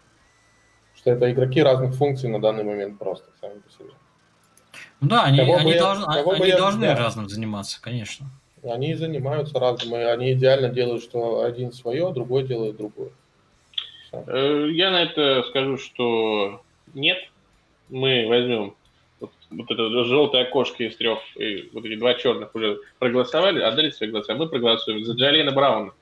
[0.97, 3.91] Что это игроки разных функций на данный момент просто сами по себе.
[5.01, 6.97] Ну да, они, они, я, должны, они я, должны да.
[6.97, 8.27] разным заниматься, конечно.
[8.65, 13.11] Они занимаются разным, и они идеально делают, что один свое, другой делает другое.
[14.07, 14.25] Все.
[14.27, 16.63] Э, я на это скажу, что
[16.95, 17.19] нет.
[17.91, 18.75] Мы возьмем
[19.57, 24.11] вот это желтое окошко из трех, и вот эти два черных уже проголосовали, отдали свои
[24.11, 25.93] голоса, а мы проголосуем за Джалена Брауна.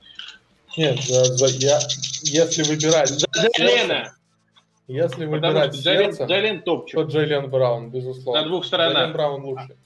[0.77, 1.79] Нет, за, за, я,
[2.23, 3.09] если выбирать...
[3.09, 3.27] За
[3.59, 4.15] Джалена!
[4.89, 6.95] Если выбирать Джален, сердцем, Джален топчик.
[6.95, 8.43] то Джейлен Браун, безусловно.
[8.43, 8.95] На двух сторонах.
[8.95, 9.77] Джейлен Браун лучше.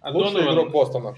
[0.00, 0.54] А Лучший Донован...
[0.54, 1.16] игрок Бостона.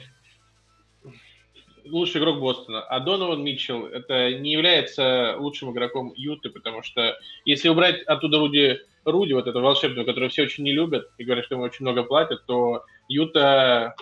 [1.91, 2.83] Лучший игрок Бостона.
[2.83, 8.79] А Донован Митчелл это не является лучшим игроком Юты, потому что если убрать оттуда Руди
[9.05, 12.03] Руди, вот этого волшебного, которого все очень не любят и говорят, что ему очень много
[12.05, 13.95] платят, то Юта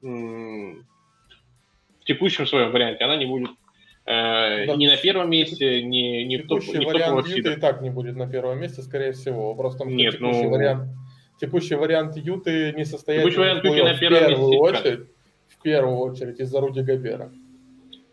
[0.00, 0.84] в
[2.06, 3.50] текущем своем варианте она не будет
[4.04, 4.76] э, да.
[4.76, 7.90] ни на первом месте, ни, ни в, топ, ни в вариант Юта и так не
[7.90, 9.54] будет на первом месте, скорее всего.
[9.54, 10.50] Просто Нет, текущий ну...
[10.50, 10.90] вариант
[11.40, 15.06] текущий вариант Юты не состоит текущий вариант Юты на первом в первую месте, очередь,
[15.66, 17.32] первую очередь из-за Руди Габера.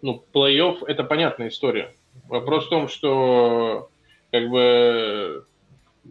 [0.01, 1.93] Ну, плей-офф– это понятная история.
[2.27, 3.91] Вопрос в том, что
[4.31, 5.45] как бы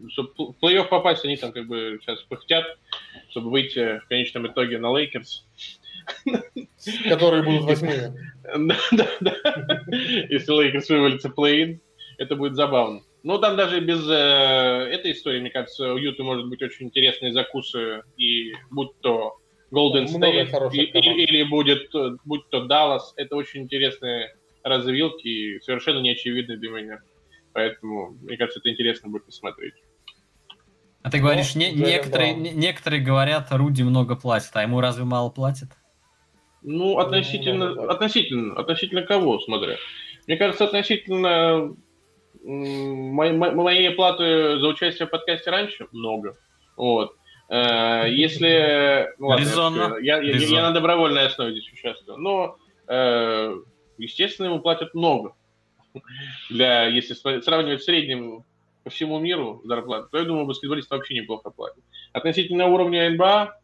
[0.07, 0.31] чтобы
[0.61, 2.65] плей-офф попасть, они там как бы сейчас пыхтят,
[3.27, 5.45] чтобы выйти в конечном итоге на Лейкерс.
[7.09, 8.17] Которые будут восьмыми.
[8.57, 9.81] Да, да, да.
[10.29, 11.81] Если Лейкерс вывалится плей-ин,
[12.17, 13.01] это будет забавно.
[13.23, 17.33] Ну, там даже без э, этой истории, мне кажется, у Юты может быть очень интересные
[17.33, 19.39] закусы, и будь то
[19.73, 21.91] Golden State и, и, или будет,
[22.25, 26.99] будь то Даллас, это очень интересные развилки и совершенно неочевидные для меня.
[27.53, 29.73] Поэтому, мне кажется, это интересно будет посмотреть.
[31.01, 35.29] А ты говоришь, не, некоторые, не, некоторые говорят, Руди много платит, а ему разве мало
[35.29, 35.67] платит?
[36.61, 39.75] Ну, относительно, ну, относительно, относительно кого, смотря.
[40.27, 41.75] Мне кажется, относительно
[42.43, 46.35] моей, моей платы за участие в подкасте раньше много.
[46.77, 47.15] Вот.
[47.49, 49.09] Э, если...
[49.17, 49.97] Ну, ладно, Резонно.
[50.01, 50.55] Я, я, Резонно.
[50.55, 52.17] я на добровольной основе здесь участвую.
[52.17, 53.55] Но, э,
[53.97, 55.35] естественно, ему платят много.
[56.49, 58.43] Для, если сравнивать в среднем
[58.83, 61.83] по всему миру зарплату, то я думаю, баскетболист вообще неплохо платят.
[62.11, 63.55] Относительно уровня НБА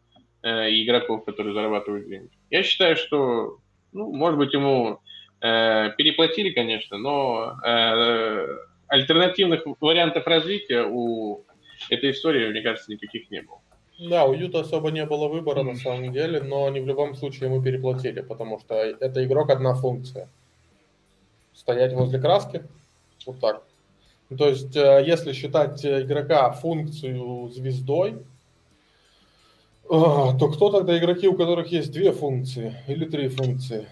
[0.42, 3.58] э, и игроков, которые зарабатывают деньги, я считаю, что,
[3.92, 5.00] ну, может быть, ему
[5.40, 8.46] э, переплатили, конечно, но э,
[8.88, 11.44] альтернативных вариантов развития у
[11.90, 13.60] этой истории, мне кажется, никаких не было.
[14.00, 17.50] Да, у Юта особо не было выбора на самом деле, но они в любом случае
[17.50, 20.30] ему переплатили, потому что это игрок одна функция.
[21.52, 22.62] Стоять возле краски,
[23.26, 23.62] вот так.
[24.30, 31.36] Ну, то есть, э, если считать игрока функцию звездой, э, то кто тогда игроки, у
[31.36, 33.86] которых есть две функции или три функции?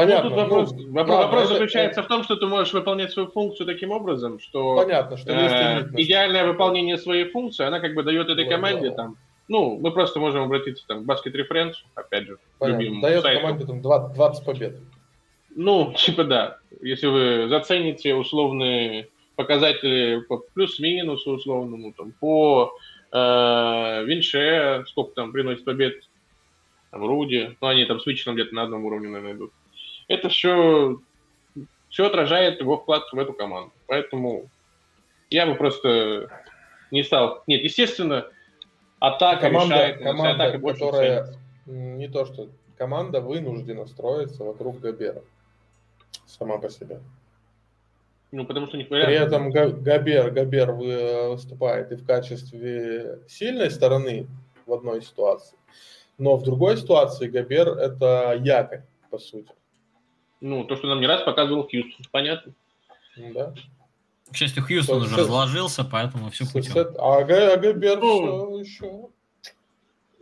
[0.00, 0.30] Понятно.
[0.30, 2.06] Ну, тут вопрос, ну, вопрос, ладно, вопрос это, заключается это...
[2.06, 6.46] в том, что ты можешь выполнять свою функцию таким образом, что, Понятно, что э, идеальное
[6.46, 8.96] выполнение своей функции, она как бы дает этой команде да.
[8.96, 9.16] там,
[9.48, 13.02] ну, мы просто можем обратиться там к Basket Reference, опять же, Понятно.
[13.02, 13.40] Дает сайту.
[13.42, 14.76] команде там 20, 20 побед.
[15.54, 16.56] Ну, типа да.
[16.80, 22.72] Если вы зацените условные показатели по плюс-минусу условному, там, по
[23.12, 26.08] э, Винше, сколько там приносит побед
[26.90, 29.52] там, Руди, ну, они там с Вичером где-то на одном уровне, наверное, идут
[30.10, 30.98] это все,
[31.88, 33.72] все отражает его вклад в эту команду.
[33.86, 34.50] Поэтому
[35.30, 36.28] я бы просто
[36.90, 37.44] не стал...
[37.46, 38.26] Нет, естественно,
[38.98, 41.40] атака команда, решает, команда, атака которая ценится.
[41.66, 45.22] не то, что команда вынуждена строиться вокруг Габера
[46.26, 47.00] сама по себе.
[48.32, 54.26] Ну, потому что не При этом Габер, Габер выступает и в качестве сильной стороны
[54.66, 55.56] в одной ситуации,
[56.18, 59.52] но в другой ситуации Габер это якорь, по сути.
[60.40, 62.52] Ну, то, что нам не раз показывал Хьюстон, понятно.
[63.16, 63.54] Да.
[64.32, 66.86] К счастью, Хьюстон уже разложился, поэтому все путем.
[66.98, 69.08] А Габер ну, еще...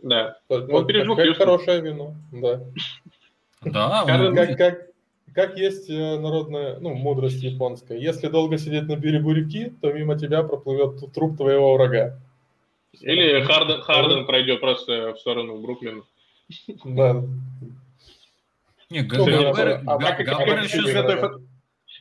[0.01, 0.37] Да.
[0.47, 2.61] Он пережил как, хорошее вино, да.
[3.61, 4.87] Да, как, как,
[5.33, 7.97] как есть э, народная, ну, мудрость японская.
[7.97, 12.17] Если долго сидеть на берегу реки, то мимо тебя проплывет труп твоего врага.
[13.01, 16.03] Или Харден, Харден пройдет просто в сторону Бруклина.
[16.83, 17.23] Да.
[18.89, 20.83] Не, Габер, а, как, Габер еще...
[20.83, 21.47] Как на, той,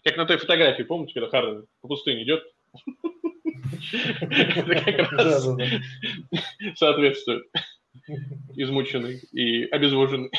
[0.05, 2.43] как на той фотографии, помните, когда Харден по пустыне идет?
[6.77, 7.45] соответствует.
[8.57, 10.31] Измученный и обезвоженный.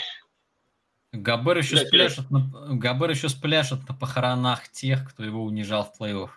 [1.12, 6.30] Габер еще, спляшет на, Габер еще спляшет на похоронах тех, кто его унижал в плей-офф.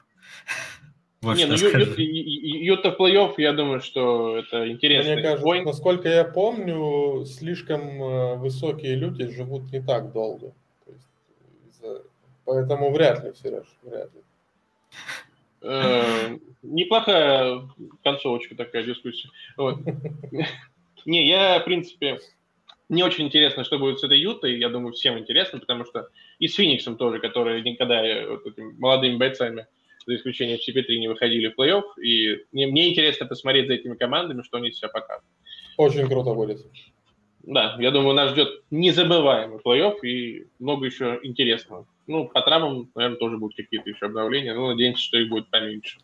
[1.22, 5.12] Вот не, ну Юта в плей-офф, я думаю, что это интересно.
[5.12, 5.64] Мне кажется, Бой...
[5.64, 10.52] насколько я помню, слишком э, высокие люди живут не так долго.
[10.88, 12.02] Есть,
[12.44, 14.20] поэтому вряд ли, Сереж, вряд ли.
[15.60, 17.68] Э, неплохая
[18.02, 19.30] концовочка такая дискуссия.
[21.06, 22.18] Не, я, в принципе,
[22.88, 24.58] не очень интересно, что будет с этой Ютой.
[24.58, 26.08] Я думаю, всем интересно, потому что
[26.38, 29.66] и с Фениксом тоже, которые никогда э, вот этими молодыми бойцами
[30.06, 32.00] за исключением CP3, не выходили в плей-офф.
[32.02, 35.24] И мне, мне интересно посмотреть за этими командами, что они себя покажут.
[35.76, 36.64] Очень круто будет.
[37.42, 41.86] Да, я думаю, нас ждет незабываемый плей-офф и много еще интересного.
[42.06, 45.98] Ну, по травмам, наверное, тоже будут какие-то еще обновления, но надеемся, что их будет поменьше.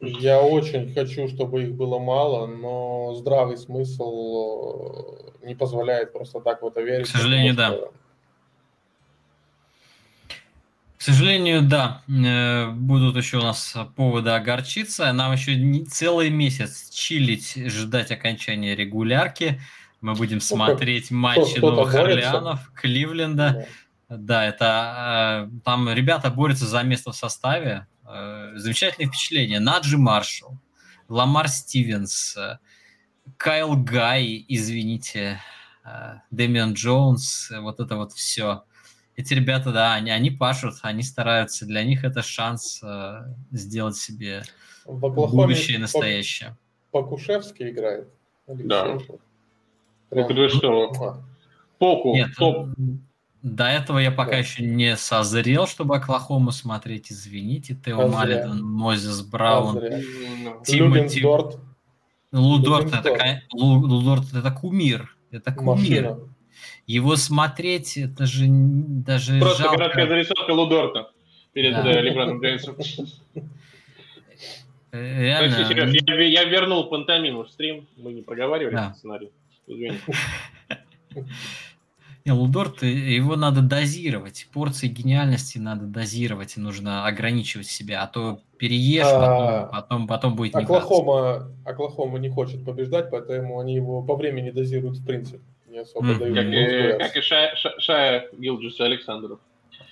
[0.00, 6.60] Я очень хочу, чтобы их было мало, но здравый смысл э, не позволяет просто так
[6.62, 7.06] в это верить.
[7.06, 7.70] К сожалению, да.
[7.70, 7.90] К
[11.06, 15.12] сожалению, да, э, будут еще у нас поводы огорчиться.
[15.12, 19.60] Нам еще не целый месяц чилить, ждать окончания регулярки.
[20.00, 23.68] Мы будем смотреть ну, матчи Новых Орлеанов, Кливленда.
[24.08, 24.16] Да.
[24.16, 27.86] да, это э, там ребята борются за место в составе.
[28.04, 29.60] Э, замечательные впечатления.
[29.60, 30.58] Наджи Маршалл,
[31.08, 32.36] Ламар Стивенс,
[33.36, 35.40] Кайл Гай, извините,
[36.30, 38.64] Дэмиан Джонс, вот это вот все
[39.16, 41.64] эти ребята, да, они, они пашут, они стараются.
[41.64, 44.42] Для них это шанс э, сделать себе
[44.84, 44.98] в
[45.34, 46.56] будущее настоящее.
[46.90, 48.08] Покушевский играет.
[48.46, 48.98] Да.
[50.10, 50.28] Прям...
[50.28, 51.22] Ну, что?
[51.78, 52.68] Поку, Нет, топ.
[53.42, 54.38] До этого я пока да.
[54.38, 57.12] еще не созрел, чтобы Оклахому смотреть.
[57.12, 59.80] Извините, Тео Малидон, Мозес Браун,
[60.64, 61.24] Тимоти...
[61.24, 61.58] Лудорт.
[62.32, 65.16] Лудорт это, Лудорт это кумир.
[65.30, 65.76] Это кумир.
[65.76, 66.18] Машина.
[66.86, 69.78] Его смотреть, это же даже Просто жалко.
[69.78, 71.10] городская зарисовка Лудорта
[71.52, 71.90] перед да.
[71.90, 72.76] Э, Леброном Джеймсом.
[74.92, 75.68] Э, реально.
[75.68, 78.94] Сереж, я, я вернул пантомиму в стрим, мы не проговаривали да.
[78.94, 79.30] сценарий.
[79.66, 79.98] Извини.
[82.24, 84.48] Не, Лудорт, его надо дозировать.
[84.52, 90.34] Порции гениальности надо дозировать, и нужно ограничивать себя, а то переешь, а, потом, потом, потом
[90.34, 95.38] будет Оклахома, Оклахома не хочет побеждать, поэтому они его по времени дозируют в принципе
[95.76, 96.18] не особо mm.
[96.18, 96.36] дают.
[96.36, 99.38] Как, и, как и Шая, Шая Гилджис Александров.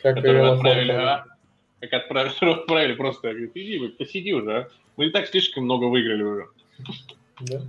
[0.03, 1.27] Как которого, отправили, а,
[1.81, 4.69] как отправили, отправили просто, говорит, иди, посиди уже, а.
[4.97, 6.47] Мы и так слишком много выиграли уже.
[7.41, 7.63] Да.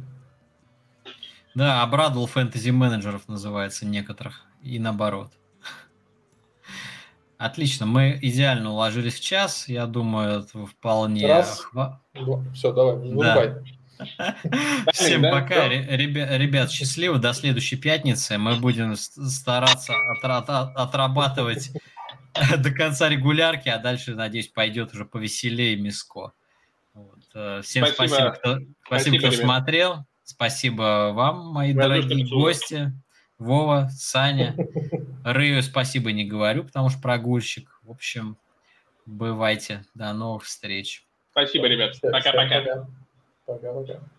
[1.56, 5.32] Да, обрадовал фэнтези-менеджеров, называется, некоторых, и наоборот.
[7.38, 11.28] Отлично, мы идеально уложились в час, я думаю, это вполне...
[11.28, 12.02] Раз, два,
[12.54, 13.50] все, давай, вырубай.
[13.50, 13.64] Да.
[14.94, 15.68] Всем да, пока.
[15.68, 18.38] Ребят, счастливо, до следующей пятницы.
[18.38, 19.94] Мы будем стараться
[20.76, 21.72] отрабатывать
[22.58, 26.34] до конца регулярки, а дальше, надеюсь, пойдет уже повеселее Миско.
[26.94, 27.20] Вот.
[27.34, 30.06] Э, всем спасибо, спасибо кто, спасибо, кто смотрел.
[30.24, 32.94] Спасибо вам, мои Я дорогие гости.
[33.38, 34.56] Вова, Саня.
[35.24, 37.80] Рыю спасибо не говорю, потому что прогульщик.
[37.84, 38.38] В общем,
[39.06, 39.84] бывайте.
[39.94, 41.06] До новых встреч.
[41.32, 41.96] Спасибо, ребят.
[42.02, 42.88] Пока-пока.
[43.46, 44.10] Пока-пока.